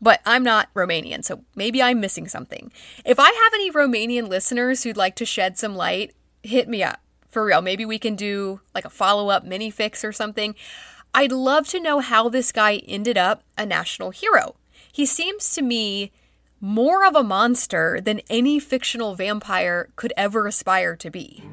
But 0.00 0.20
I'm 0.26 0.42
not 0.42 0.72
Romanian, 0.74 1.24
so 1.24 1.44
maybe 1.54 1.82
I'm 1.82 2.00
missing 2.00 2.28
something. 2.28 2.70
If 3.04 3.18
I 3.18 3.30
have 3.30 3.54
any 3.54 3.70
Romanian 3.70 4.28
listeners 4.28 4.82
who'd 4.82 4.96
like 4.96 5.16
to 5.16 5.24
shed 5.24 5.56
some 5.56 5.74
light, 5.74 6.14
hit 6.42 6.68
me 6.68 6.82
up. 6.82 7.00
For 7.28 7.44
real. 7.44 7.60
Maybe 7.60 7.84
we 7.84 7.98
can 7.98 8.16
do 8.16 8.60
like 8.74 8.86
a 8.86 8.90
follow 8.90 9.28
up 9.28 9.44
mini 9.44 9.70
fix 9.70 10.02
or 10.04 10.12
something. 10.12 10.54
I'd 11.12 11.32
love 11.32 11.68
to 11.68 11.80
know 11.80 12.00
how 12.00 12.28
this 12.28 12.52
guy 12.52 12.76
ended 12.86 13.18
up 13.18 13.42
a 13.58 13.66
national 13.66 14.10
hero. 14.10 14.56
He 14.92 15.04
seems 15.04 15.52
to 15.52 15.62
me 15.62 16.12
more 16.60 17.06
of 17.06 17.14
a 17.14 17.22
monster 17.22 18.00
than 18.00 18.20
any 18.30 18.58
fictional 18.58 19.14
vampire 19.14 19.90
could 19.96 20.12
ever 20.16 20.46
aspire 20.46 20.96
to 20.96 21.10
be. 21.10 21.44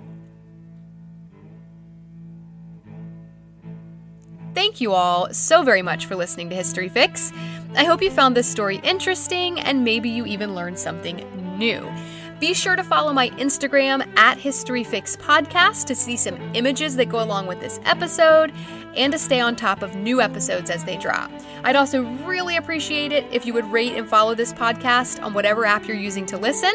Thank 4.53 4.79
you 4.79 4.93
all 4.93 5.34
so 5.34 5.63
very 5.63 5.82
much 5.82 6.06
for 6.06 6.15
listening 6.15 6.49
to 6.49 6.56
History 6.56 6.88
Fix. 6.88 7.34
I 7.75 7.86
hope 7.86 8.03
you 8.03 8.12
found 8.12 8.38
this 8.38 8.47
story 8.47 8.79
interesting 8.83 9.59
and 9.59 9.83
maybe 9.83 10.07
you 10.07 10.25
even 10.25 10.53
learned 10.53 10.77
something 10.77 11.25
new. 11.57 11.91
Be 12.39 12.53
sure 12.53 12.75
to 12.75 12.83
follow 12.83 13.13
my 13.13 13.29
Instagram 13.31 14.07
at 14.17 14.38
History 14.38 14.83
Fix 14.83 15.15
Podcast 15.15 15.86
to 15.86 15.95
see 15.95 16.15
some 16.15 16.38
images 16.53 16.95
that 16.97 17.09
go 17.09 17.23
along 17.23 17.47
with 17.47 17.59
this 17.62 17.79
episode 17.86 18.53
and 18.95 19.12
to 19.13 19.17
stay 19.17 19.39
on 19.39 19.55
top 19.55 19.81
of 19.81 19.95
new 19.95 20.21
episodes 20.21 20.69
as 20.69 20.83
they 20.83 20.97
drop. 20.97 21.31
I'd 21.63 21.75
also 21.75 22.03
really 22.25 22.57
appreciate 22.57 23.12
it 23.12 23.25
if 23.31 23.45
you 23.45 23.53
would 23.53 23.71
rate 23.71 23.93
and 23.93 24.07
follow 24.07 24.36
this 24.36 24.53
podcast 24.53 25.23
on 25.23 25.33
whatever 25.33 25.65
app 25.65 25.88
you're 25.88 25.97
using 25.97 26.25
to 26.27 26.38
listen. 26.38 26.73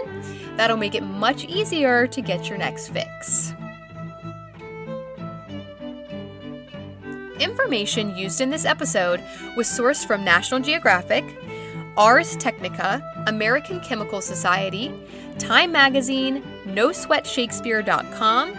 That'll 0.57 0.77
make 0.77 0.95
it 0.95 1.03
much 1.03 1.45
easier 1.45 2.07
to 2.09 2.21
get 2.21 2.49
your 2.49 2.59
next 2.59 2.89
fix. 2.89 3.55
Information 7.41 8.17
used 8.17 8.41
in 8.41 8.51
this 8.51 8.65
episode 8.65 9.23
was 9.57 9.69
sourced 9.69 10.07
from 10.07 10.25
National 10.25 10.61
Geographic, 10.61 11.25
Ars 11.97 12.37
Technica, 12.37 13.03
American 13.27 13.81
Chemical 13.81 14.21
Society, 14.21 14.93
Time 15.39 15.73
Magazine, 15.73 16.43
NoSweatShakespeare.com, 16.67 18.53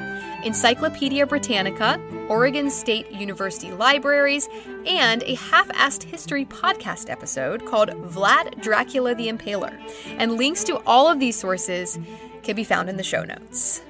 Encyclopedia 0.44 1.26
Britannica, 1.26 2.00
Oregon 2.30 2.70
State 2.70 3.12
University 3.12 3.72
Libraries, 3.72 4.48
and 4.86 5.24
a 5.24 5.36
half 5.36 5.68
assed 5.70 6.04
history 6.04 6.46
podcast 6.46 7.10
episode 7.10 7.65
called 7.65 7.89
Vlad 7.89 8.62
Dracula 8.62 9.15
the 9.15 9.28
Impaler. 9.28 9.78
And 10.18 10.38
links 10.38 10.63
to 10.65 10.78
all 10.86 11.08
of 11.10 11.20
these 11.20 11.38
sources 11.38 12.00
can 12.44 12.56
be 12.56 12.63
found 12.63 12.89
in 12.89 12.98
the 12.98 13.04
show 13.04 13.24
notes. 13.24 13.82